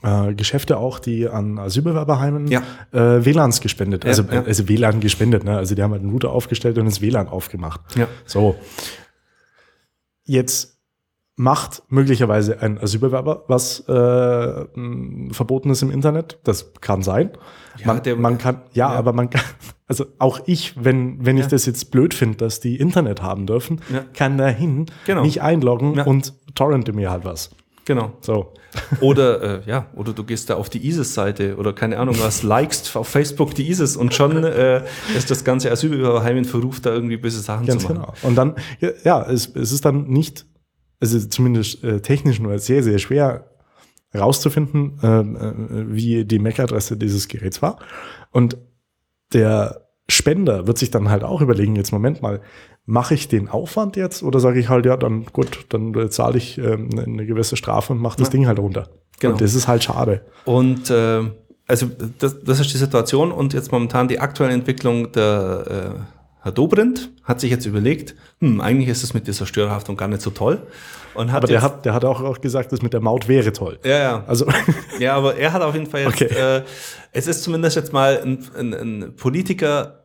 [0.02, 2.62] äh, Geschäfte auch, die an Asylbewerberheimen ja.
[2.92, 4.42] äh, WLANs gespendet, also, ja, ja.
[4.42, 5.56] also WLAN gespendet, ne?
[5.56, 7.80] also die haben halt einen Router aufgestellt und das WLAN aufgemacht.
[7.96, 8.08] Ja.
[8.26, 8.56] So.
[10.24, 10.73] Jetzt
[11.36, 14.64] macht möglicherweise ein Asylbewerber was äh,
[15.32, 16.38] Verbotenes im Internet.
[16.44, 17.30] Das kann sein.
[17.78, 19.42] Ja, man, der, man kann, ja, ja, aber man kann,
[19.88, 21.44] also auch ich, wenn, wenn ja.
[21.44, 23.80] ich das jetzt blöd finde, dass die Internet haben dürfen,
[24.12, 25.22] kann dahin genau.
[25.22, 27.50] mich einloggen und torrente mir halt was.
[27.84, 28.12] Genau.
[28.20, 28.54] So.
[29.00, 32.96] Oder äh, ja, oder du gehst da auf die ISIS-Seite oder keine Ahnung was, likest
[32.96, 34.82] auf Facebook die ISIS und schon äh,
[35.16, 38.02] ist das ganze Asylbewerberheim in Verruf, da irgendwie böse Sachen Ganz zu machen.
[38.02, 38.14] Genau.
[38.22, 38.56] Und dann,
[39.04, 40.44] ja, es, es ist dann nicht
[41.00, 43.50] ist zumindest äh, technisch nur sehr, sehr schwer
[44.10, 47.78] herauszufinden, äh, äh, wie die MAC-Adresse dieses Geräts war.
[48.30, 48.56] Und
[49.32, 52.40] der Spender wird sich dann halt auch überlegen, jetzt Moment mal,
[52.86, 56.36] mache ich den Aufwand jetzt oder sage ich halt, ja, dann gut, dann äh, zahle
[56.36, 58.32] ich äh, eine gewisse Strafe und mache das ja.
[58.32, 58.90] Ding halt runter.
[59.20, 59.32] Genau.
[59.32, 60.20] Und das ist halt schade.
[60.44, 61.22] Und äh,
[61.66, 66.13] also das, das ist die Situation und jetzt momentan die aktuelle Entwicklung der äh,
[66.44, 70.20] Herr Dobrindt hat sich jetzt überlegt, hm, eigentlich ist es mit dieser Störerhaftung gar nicht
[70.20, 70.60] so toll.
[71.14, 73.50] Und hat aber der hat, der hat auch, auch gesagt, das mit der Maut wäre
[73.50, 73.78] toll.
[73.82, 74.24] Ja, ja.
[74.26, 74.46] Also.
[74.98, 76.58] ja, aber er hat auf jeden Fall jetzt, okay.
[76.58, 76.62] äh,
[77.12, 80.04] es ist zumindest jetzt mal ein, ein, ein Politiker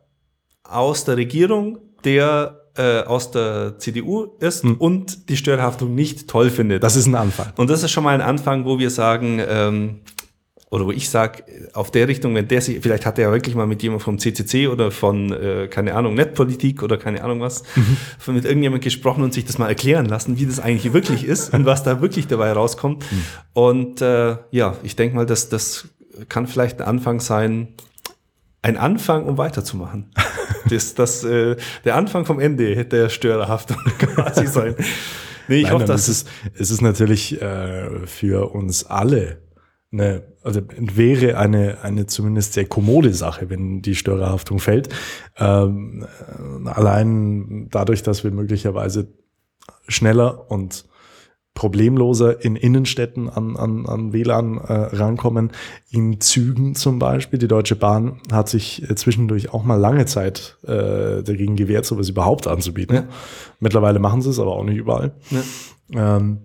[0.64, 4.76] aus der Regierung, der äh, aus der CDU ist hm.
[4.78, 6.82] und die Störerhaftung nicht toll findet.
[6.82, 7.52] Das ist ein Anfang.
[7.58, 10.00] Und das ist schon mal ein Anfang, wo wir sagen, ähm,
[10.70, 13.56] oder wo ich sage, auf der Richtung, wenn der sich, vielleicht hat er ja wirklich
[13.56, 17.64] mal mit jemandem vom CCC oder von, äh, keine Ahnung, Netpolitik oder keine Ahnung was,
[17.74, 18.34] mhm.
[18.34, 21.66] mit irgendjemand gesprochen und sich das mal erklären lassen, wie das eigentlich wirklich ist und
[21.66, 23.04] was da wirklich dabei rauskommt.
[23.10, 23.24] Mhm.
[23.52, 25.88] Und äh, ja, ich denke mal, dass das
[26.28, 27.74] kann vielleicht ein Anfang sein,
[28.62, 30.12] ein Anfang, um weiterzumachen.
[30.70, 34.76] das, das, äh, der Anfang vom Ende der Störerhaftung quasi sein.
[35.48, 39.38] Nee, ich Nein, hoffe, dass es ist, es ist natürlich äh, für uns alle
[39.92, 44.88] eine, also wäre eine, eine zumindest sehr kommode Sache, wenn die Störerhaftung fällt.
[45.36, 46.06] Ähm,
[46.64, 49.08] allein dadurch, dass wir möglicherweise
[49.88, 50.84] schneller und
[51.54, 55.50] problemloser in Innenstädten an, an, an WLAN äh, rankommen,
[55.90, 57.40] in Zügen zum Beispiel.
[57.40, 62.08] Die Deutsche Bahn hat sich äh, zwischendurch auch mal lange Zeit äh, dagegen gewehrt, sowas
[62.08, 62.94] überhaupt anzubieten.
[62.94, 63.04] Ja.
[63.58, 65.12] Mittlerweile machen sie es, aber auch nicht überall.
[65.30, 66.38] Ja, ähm,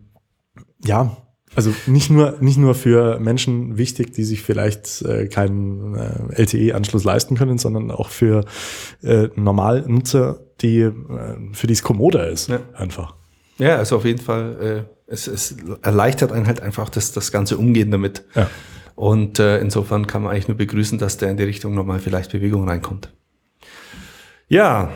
[0.84, 1.16] ja
[1.56, 7.04] also nicht nur, nicht nur für Menschen wichtig, die sich vielleicht äh, keinen äh, LTE-Anschluss
[7.04, 8.46] leisten können, sondern auch für
[9.02, 10.94] äh, Normalnutzer, die, äh,
[11.54, 12.60] für die es kommoder ist, ja.
[12.74, 13.16] einfach.
[13.58, 17.58] Ja, also auf jeden Fall, äh, es, es erleichtert einen halt einfach das, das ganze
[17.58, 18.26] Umgehen damit.
[18.36, 18.50] Ja.
[18.96, 22.32] Und äh, insofern kann man eigentlich nur begrüßen, dass der in die Richtung nochmal vielleicht
[22.32, 23.14] Bewegung reinkommt.
[24.48, 24.92] Ja,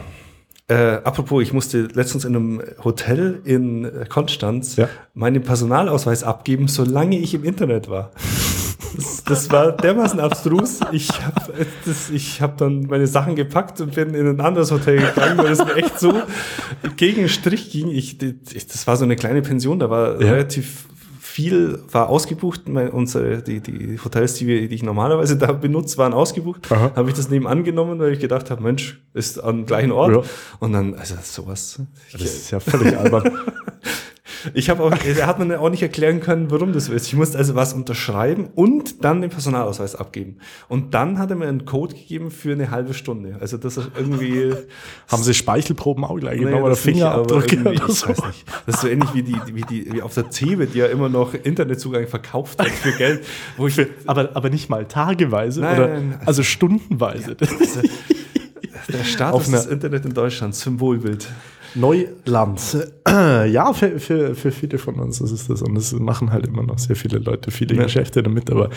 [0.70, 4.88] äh, apropos, ich musste letztens in einem Hotel in äh, Konstanz ja.
[5.16, 8.12] meinen Personalausweis abgeben, solange ich im Internet war.
[9.28, 10.80] Das war dermaßen abstrus.
[10.92, 11.66] Ich habe
[12.40, 15.76] hab dann meine Sachen gepackt und bin in ein anderes Hotel gegangen, weil es mir
[15.76, 16.22] echt so
[16.98, 17.90] gegen den Strich ging.
[17.90, 20.32] Ich, das war so eine kleine Pension, da war ja.
[20.32, 20.88] relativ
[21.40, 22.68] viel war ausgebucht.
[22.68, 26.70] Meine, unsere, die, die Hotels, die, wir, die ich normalerweise da benutze, waren ausgebucht.
[26.70, 30.14] Habe ich das nebenan genommen, weil ich gedacht habe, Mensch, ist am gleichen Ort.
[30.14, 30.22] Ja.
[30.60, 31.82] Und dann, also sowas.
[32.12, 33.24] Das ist ja völlig albern.
[34.54, 37.08] Ich habe auch, er hat mir auch nicht erklären können, warum das so ist.
[37.08, 40.38] Ich musste also was unterschreiben und dann den Personalausweis abgeben.
[40.68, 43.38] Und dann hat er mir einen Code gegeben für eine halbe Stunde.
[43.40, 44.54] Also das ist irgendwie.
[45.08, 47.60] Haben Sie Speichelproben auch gleich genommen oder Fingerabdrücke?
[47.62, 48.10] Oder so?
[48.10, 48.46] Ich weiß nicht.
[48.66, 51.10] Das ist so ähnlich wie die, wie die, wie auf der CeBIT, die ja immer
[51.10, 53.26] noch Internetzugang verkauft hat für Geld.
[53.58, 57.38] Wo ich, aber, aber nicht mal tageweise nein, oder nein, also stundenweise.
[57.40, 57.82] Ja, also,
[58.92, 61.28] der Status des Internet in Deutschland, Symbolbild.
[61.76, 62.62] Neuland.
[63.10, 65.62] Ja, für, für, für viele von uns ist es das.
[65.62, 67.84] Und es machen halt immer noch sehr viele Leute, viele ja.
[67.84, 68.70] Geschäfte damit, aber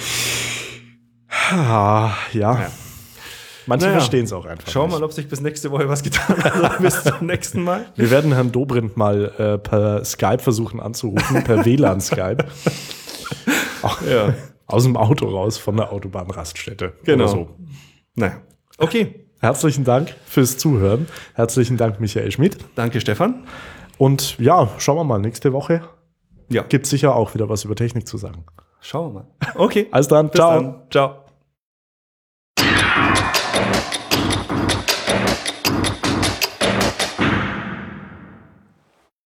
[1.53, 2.15] ja.
[2.33, 2.71] ja.
[3.67, 3.99] Manche naja.
[3.99, 4.69] verstehen es auch einfach.
[4.69, 6.79] Schauen wir mal, ob sich bis nächste Woche was getan hat.
[6.81, 7.87] bis zum nächsten Mal.
[7.95, 12.45] Wir werden Herrn Dobrindt mal äh, per Skype versuchen anzurufen, per WLAN-Skype.
[14.11, 14.35] ja.
[14.67, 16.95] Aus dem Auto raus von der Autobahnraststätte.
[17.05, 17.27] Genau.
[17.27, 17.51] so.
[18.15, 18.41] Naja.
[18.79, 19.22] Okay.
[19.43, 21.09] Herzlichen Dank fürs Zuhören.
[21.35, 22.59] Herzlichen Dank, Michael Schmidt.
[22.77, 23.43] Danke, Stefan.
[23.99, 25.83] Und ja, schauen wir mal, nächste Woche
[26.49, 26.63] ja.
[26.63, 28.45] gibt es sicher auch wieder was über Technik zu sagen.
[28.81, 29.27] Schauen wir mal.
[29.57, 29.89] Okay.
[29.91, 30.29] Alles dann.
[30.29, 30.61] Bis Ciao.
[30.61, 30.83] Dann.
[30.91, 31.22] Ciao.